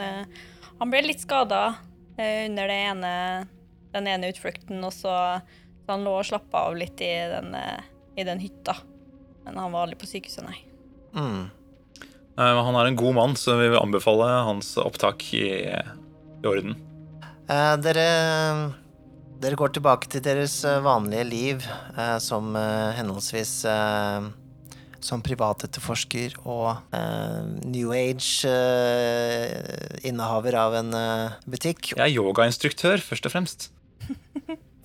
han 0.79 0.93
ble 0.93 1.03
litt 1.05 1.21
skada 1.21 1.75
under 2.17 2.71
det 2.71 2.79
ene, 2.89 3.13
den 3.93 4.07
ene 4.09 4.29
utflukten, 4.33 4.85
og 4.85 4.93
så, 4.95 5.41
så 5.85 5.89
han 5.95 6.05
lå 6.07 6.13
og 6.21 6.27
slappa 6.29 6.59
av 6.69 6.75
litt 6.79 6.99
i 7.05 7.13
den, 7.33 7.49
eh, 7.59 7.81
i 8.17 8.25
den 8.29 8.41
hytta. 8.43 8.75
Men 9.45 9.53
han 9.59 9.73
var 9.75 9.81
aldri 9.87 9.99
på 10.01 10.11
sykehuset, 10.11 10.45
nei. 10.47 10.59
Mm. 11.17 11.43
Eh, 12.39 12.63
Han 12.65 12.77
er 12.79 12.87
en 12.89 12.97
god 12.97 13.15
mann, 13.19 13.35
så 13.37 13.51
vi 13.61 13.69
vil 13.69 13.83
anbefale 13.83 14.27
hans 14.49 14.69
opptak 14.81 15.19
i, 15.37 15.47
i 15.69 15.71
orden. 16.49 16.75
Eh, 17.51 17.77
dere, 17.83 18.09
dere 19.43 19.57
går 19.59 19.71
tilbake 19.77 20.07
til 20.13 20.23
deres 20.25 20.55
eh, 20.65 20.81
vanlige 20.85 21.25
liv 21.29 21.57
eh, 21.99 22.19
som 22.23 22.57
eh, 22.57 22.93
henholdsvis 22.97 23.65
eh, 23.69 24.21
som 25.03 25.23
privatetterforsker 25.27 26.31
og 26.47 26.77
eh, 26.95 27.43
New 27.67 27.91
Age-innehaver 27.93 30.55
av 30.63 30.75
en 30.79 30.95
eh, 30.95 31.31
butikk. 31.51 31.91
Jeg 31.97 32.05
er 32.07 32.15
yogainstruktør, 32.15 32.99
først 33.03 33.27
og 33.27 33.33
fremst. 33.35 33.61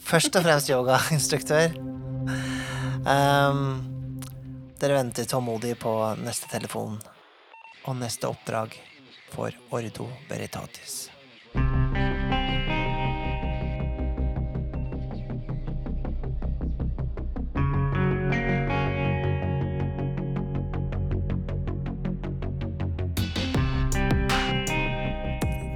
Først 0.08 0.38
og 0.40 0.46
fremst 0.46 0.70
yogainstruktør. 0.72 1.74
Um, 3.04 3.64
dere 4.80 4.96
venter 4.96 5.28
tålmodig 5.28 5.74
på 5.82 5.92
neste 6.22 6.48
telefon 6.48 6.96
og 7.84 8.00
neste 8.00 8.30
oppdrag 8.32 8.72
for 9.34 9.52
Ordo 9.76 10.08
Veritatis. 10.30 11.10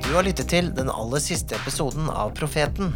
Du 0.08 0.16
har 0.16 0.24
lyttet 0.24 0.48
til 0.56 0.72
den 0.76 0.88
aller 0.92 1.20
siste 1.24 1.60
episoden 1.60 2.08
av 2.08 2.32
Profeten. 2.40 2.96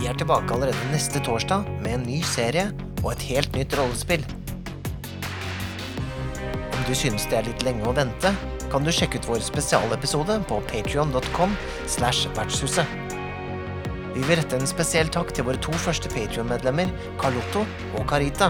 Vi 0.00 0.06
er 0.08 0.16
tilbake 0.16 0.54
allerede 0.54 0.92
neste 0.94 1.20
torsdag 1.20 1.66
med 1.84 1.92
en 1.92 2.04
ny 2.08 2.22
serie 2.24 2.70
og 3.02 3.10
et 3.12 3.24
helt 3.28 3.52
nytt 3.52 3.74
rollespill. 3.76 4.22
Om 6.72 6.86
du 6.86 6.94
synes 6.96 7.26
det 7.28 7.36
er 7.36 7.44
litt 7.44 7.64
lenge 7.66 7.84
å 7.84 7.92
vente, 7.98 8.32
kan 8.72 8.86
du 8.86 8.88
sjekke 8.96 9.20
ut 9.20 9.28
vår 9.28 9.44
spesialepisode 9.44 10.38
på 10.48 10.62
patreon.com 10.70 11.52
slash 11.84 12.32
vertshuset. 12.38 12.88
Vi 14.14 14.24
vil 14.24 14.40
rette 14.40 14.56
en 14.56 14.72
spesiell 14.72 15.12
takk 15.12 15.34
til 15.36 15.44
våre 15.50 15.60
to 15.60 15.76
første 15.84 16.08
Patreon-medlemmer, 16.16 16.88
Carlotto 17.20 17.66
og 17.92 18.08
Carita. 18.08 18.48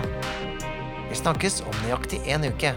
Vi 1.10 1.18
snakkes 1.18 1.64
om 1.66 1.74
nøyaktig 1.82 2.22
en 2.30 2.46
uke. 2.46 2.76